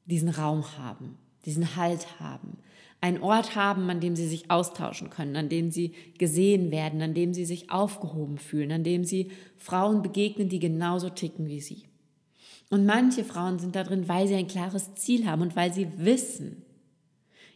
diesen 0.07 0.29
Raum 0.29 0.65
haben, 0.77 1.19
diesen 1.45 1.77
Halt 1.77 2.19
haben, 2.19 2.59
einen 3.01 3.23
Ort 3.23 3.57
haben, 3.57 3.89
an 3.89 4.01
dem 4.01 4.15
sie 4.15 4.29
sich 4.29 4.51
austauschen 4.51 5.11
können, 5.11 5.37
an 5.37 5.49
dem 5.49 5.71
sie 5.71 5.93
gesehen 6.19 6.71
werden, 6.71 7.01
an 7.01 7.15
dem 7.15 7.33
sie 7.33 7.47
sich 7.47 7.71
aufgehoben 7.71 8.39
fühlen, 8.39 8.73
an 8.73 8.85
dem 8.85 9.05
sie 9.05 9.31
Frauen 9.57 10.03
begegnen, 10.03 10.49
die 10.49 10.59
genauso 10.59 11.09
ticken 11.09 11.49
wie 11.49 11.61
sie. 11.61 11.85
Und 12.69 12.87
manche 12.87 13.25
Frauen 13.25 13.59
sind 13.59 13.75
da 13.75 13.85
drin, 13.85 14.07
weil 14.07 14.29
sie 14.29 14.37
ein 14.37 14.47
klares 14.47 14.95
Ziel 14.95 15.27
haben 15.27 15.43
und 15.43 15.57
weil 15.57 15.73
sie 15.73 15.89
wissen, 15.97 16.63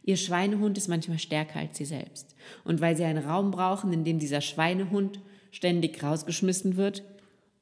ihr 0.02 0.16
Schweinehund 0.16 0.76
ist 0.76 0.88
manchmal 0.88 1.18
stärker 1.18 1.60
als 1.60 1.78
sie 1.78 1.84
selbst. 1.84 2.34
Und 2.64 2.80
weil 2.80 2.96
sie 2.96 3.04
einen 3.04 3.24
Raum 3.24 3.50
brauchen, 3.50 3.92
in 3.92 4.04
dem 4.04 4.18
dieser 4.18 4.40
Schweinehund 4.40 5.20
ständig 5.50 6.02
rausgeschmissen 6.02 6.76
wird 6.76 7.04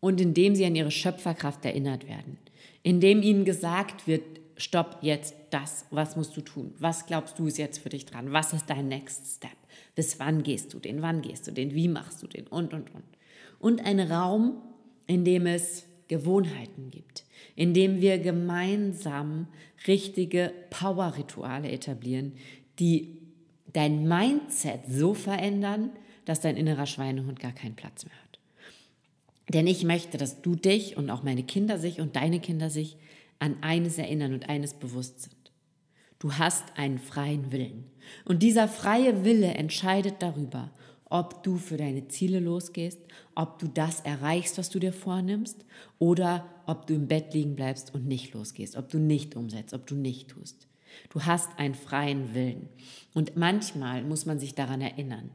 und 0.00 0.20
in 0.20 0.34
dem 0.34 0.54
sie 0.54 0.64
an 0.64 0.74
ihre 0.74 0.90
Schöpferkraft 0.90 1.64
erinnert 1.64 2.08
werden. 2.08 2.38
In 2.82 3.00
dem 3.00 3.22
ihnen 3.22 3.44
gesagt 3.44 4.06
wird, 4.06 4.22
stopp 4.56 4.98
jetzt 5.02 5.34
das, 5.52 5.86
was 5.90 6.16
musst 6.16 6.36
du 6.36 6.40
tun? 6.40 6.74
Was 6.78 7.06
glaubst 7.06 7.38
du 7.38 7.46
ist 7.46 7.58
jetzt 7.58 7.78
für 7.78 7.88
dich 7.88 8.06
dran? 8.06 8.32
Was 8.32 8.52
ist 8.52 8.68
dein 8.70 8.88
Next 8.88 9.36
Step? 9.36 9.50
Bis 9.94 10.18
wann 10.18 10.42
gehst 10.42 10.72
du 10.72 10.78
den? 10.78 11.02
Wann 11.02 11.22
gehst 11.22 11.46
du 11.46 11.50
den? 11.50 11.74
Wie 11.74 11.88
machst 11.88 12.22
du 12.22 12.26
den? 12.26 12.46
Und, 12.46 12.72
und, 12.72 12.94
und. 12.94 13.04
Und 13.58 13.84
ein 13.84 14.00
Raum, 14.00 14.62
in 15.06 15.24
dem 15.24 15.46
es 15.46 15.84
Gewohnheiten 16.08 16.90
gibt, 16.90 17.24
in 17.54 17.74
dem 17.74 18.00
wir 18.00 18.18
gemeinsam 18.18 19.46
richtige 19.86 20.52
Power-Rituale 20.70 21.70
etablieren, 21.70 22.32
die 22.78 23.18
dein 23.72 24.08
Mindset 24.08 24.80
so 24.88 25.14
verändern, 25.14 25.90
dass 26.24 26.40
dein 26.40 26.56
innerer 26.56 26.86
Schweinehund 26.86 27.40
gar 27.40 27.52
keinen 27.52 27.76
Platz 27.76 28.04
mehr 28.04 28.14
hat. 28.14 28.38
Denn 29.52 29.66
ich 29.66 29.84
möchte, 29.84 30.18
dass 30.18 30.40
du 30.40 30.54
dich 30.54 30.96
und 30.96 31.10
auch 31.10 31.22
meine 31.22 31.42
Kinder 31.42 31.78
sich 31.78 32.00
und 32.00 32.16
deine 32.16 32.40
Kinder 32.40 32.70
sich 32.70 32.96
an 33.38 33.56
eines 33.60 33.98
erinnern 33.98 34.34
und 34.34 34.48
eines 34.48 34.74
bewusst 34.74 35.22
sind. 35.22 35.41
Du 36.22 36.34
hast 36.34 36.62
einen 36.76 37.00
freien 37.00 37.50
Willen. 37.50 37.82
Und 38.24 38.44
dieser 38.44 38.68
freie 38.68 39.24
Wille 39.24 39.54
entscheidet 39.54 40.22
darüber, 40.22 40.70
ob 41.06 41.42
du 41.42 41.56
für 41.56 41.76
deine 41.76 42.06
Ziele 42.06 42.38
losgehst, 42.38 43.00
ob 43.34 43.58
du 43.58 43.66
das 43.66 44.02
erreichst, 44.02 44.56
was 44.56 44.70
du 44.70 44.78
dir 44.78 44.92
vornimmst, 44.92 45.64
oder 45.98 46.46
ob 46.64 46.86
du 46.86 46.94
im 46.94 47.08
Bett 47.08 47.34
liegen 47.34 47.56
bleibst 47.56 47.92
und 47.92 48.06
nicht 48.06 48.34
losgehst, 48.34 48.76
ob 48.76 48.88
du 48.88 49.00
nicht 49.00 49.34
umsetzt, 49.34 49.74
ob 49.74 49.84
du 49.88 49.96
nicht 49.96 50.28
tust. 50.28 50.68
Du 51.10 51.24
hast 51.24 51.58
einen 51.58 51.74
freien 51.74 52.32
Willen. 52.36 52.68
Und 53.14 53.36
manchmal 53.36 54.04
muss 54.04 54.24
man 54.24 54.38
sich 54.38 54.54
daran 54.54 54.80
erinnern, 54.80 55.32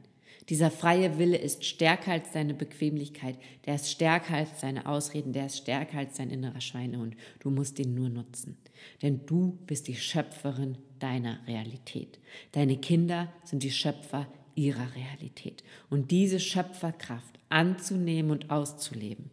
dieser 0.48 0.70
freie 0.70 1.18
Wille 1.18 1.36
ist 1.36 1.66
stärker 1.66 2.12
als 2.12 2.32
deine 2.32 2.54
Bequemlichkeit, 2.54 3.36
der 3.66 3.74
ist 3.74 3.90
stärker 3.90 4.36
als 4.36 4.58
deine 4.60 4.86
Ausreden, 4.86 5.34
der 5.34 5.44
ist 5.44 5.58
stärker 5.58 5.98
als 5.98 6.16
dein 6.16 6.30
innerer 6.30 6.62
Schweinehund. 6.62 7.14
Du 7.40 7.50
musst 7.50 7.78
ihn 7.78 7.94
nur 7.94 8.08
nutzen. 8.08 8.56
Denn 9.02 9.26
du 9.26 9.58
bist 9.66 9.88
die 9.88 9.96
Schöpferin 9.96 10.78
deiner 10.98 11.46
Realität. 11.46 12.18
Deine 12.52 12.76
Kinder 12.76 13.32
sind 13.44 13.62
die 13.62 13.70
Schöpfer 13.70 14.26
ihrer 14.54 14.94
Realität. 14.94 15.62
Und 15.88 16.10
diese 16.10 16.40
Schöpferkraft 16.40 17.38
anzunehmen 17.48 18.30
und 18.30 18.50
auszuleben, 18.50 19.30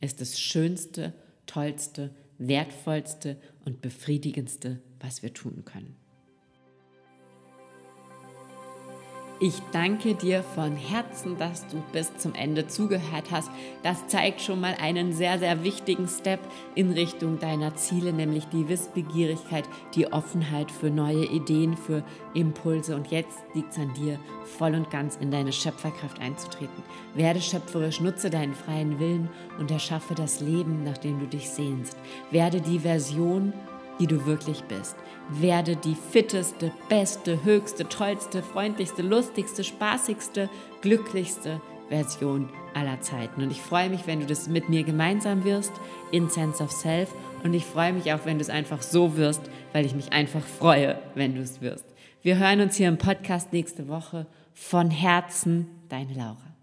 ist 0.00 0.20
das 0.20 0.38
Schönste, 0.38 1.14
Tollste, 1.46 2.14
Wertvollste 2.38 3.36
und 3.64 3.80
Befriedigendste, 3.80 4.80
was 5.00 5.22
wir 5.22 5.32
tun 5.32 5.64
können. 5.64 5.96
Ich 9.38 9.60
danke 9.70 10.14
dir 10.14 10.42
von 10.42 10.76
Herzen, 10.76 11.36
dass 11.36 11.66
du 11.66 11.82
bis 11.92 12.16
zum 12.16 12.34
Ende 12.34 12.68
zugehört 12.68 13.30
hast. 13.30 13.50
Das 13.82 14.06
zeigt 14.06 14.40
schon 14.40 14.62
mal 14.62 14.74
einen 14.80 15.12
sehr, 15.12 15.38
sehr 15.38 15.62
wichtigen 15.62 16.08
Step 16.08 16.40
in 16.74 16.90
Richtung 16.90 17.38
deiner 17.38 17.74
Ziele, 17.74 18.14
nämlich 18.14 18.46
die 18.46 18.66
Wissbegierigkeit, 18.66 19.64
die 19.94 20.10
Offenheit 20.10 20.70
für 20.70 20.88
neue 20.88 21.26
Ideen, 21.26 21.76
für 21.76 22.02
Impulse. 22.32 22.96
Und 22.96 23.08
jetzt 23.08 23.36
liegt 23.52 23.72
es 23.72 23.78
an 23.78 23.92
dir, 23.92 24.18
voll 24.56 24.74
und 24.74 24.88
ganz 24.88 25.16
in 25.16 25.30
deine 25.30 25.52
Schöpferkraft 25.52 26.18
einzutreten. 26.18 26.82
Werde 27.14 27.42
schöpferisch, 27.42 28.00
nutze 28.00 28.30
deinen 28.30 28.54
freien 28.54 28.98
Willen 28.98 29.28
und 29.58 29.70
erschaffe 29.70 30.14
das 30.14 30.40
Leben, 30.40 30.82
nach 30.82 30.96
dem 30.96 31.20
du 31.20 31.26
dich 31.26 31.50
sehnst. 31.50 31.98
Werde 32.30 32.62
die 32.62 32.78
Version, 32.78 33.52
die 33.98 34.06
du 34.06 34.26
wirklich 34.26 34.62
bist. 34.64 34.96
Werde 35.28 35.76
die 35.76 35.94
fitteste, 35.94 36.72
beste, 36.88 37.42
höchste, 37.44 37.88
tollste, 37.88 38.42
freundlichste, 38.42 39.02
lustigste, 39.02 39.64
spaßigste, 39.64 40.48
glücklichste 40.80 41.60
Version 41.88 42.48
aller 42.74 43.00
Zeiten. 43.00 43.42
Und 43.42 43.50
ich 43.50 43.60
freue 43.60 43.88
mich, 43.88 44.06
wenn 44.06 44.20
du 44.20 44.26
das 44.26 44.48
mit 44.48 44.68
mir 44.68 44.84
gemeinsam 44.84 45.44
wirst 45.44 45.72
in 46.12 46.28
Sense 46.28 46.62
of 46.62 46.70
Self. 46.70 47.12
Und 47.42 47.54
ich 47.54 47.64
freue 47.64 47.92
mich 47.92 48.12
auch, 48.12 48.24
wenn 48.24 48.38
du 48.38 48.42
es 48.42 48.50
einfach 48.50 48.82
so 48.82 49.16
wirst, 49.16 49.42
weil 49.72 49.86
ich 49.86 49.94
mich 49.94 50.12
einfach 50.12 50.42
freue, 50.42 50.98
wenn 51.14 51.34
du 51.34 51.40
es 51.40 51.60
wirst. 51.60 51.86
Wir 52.22 52.38
hören 52.38 52.60
uns 52.60 52.76
hier 52.76 52.88
im 52.88 52.98
Podcast 52.98 53.52
nächste 53.52 53.88
Woche. 53.88 54.26
Von 54.52 54.90
Herzen, 54.90 55.68
deine 55.88 56.14
Laura. 56.14 56.55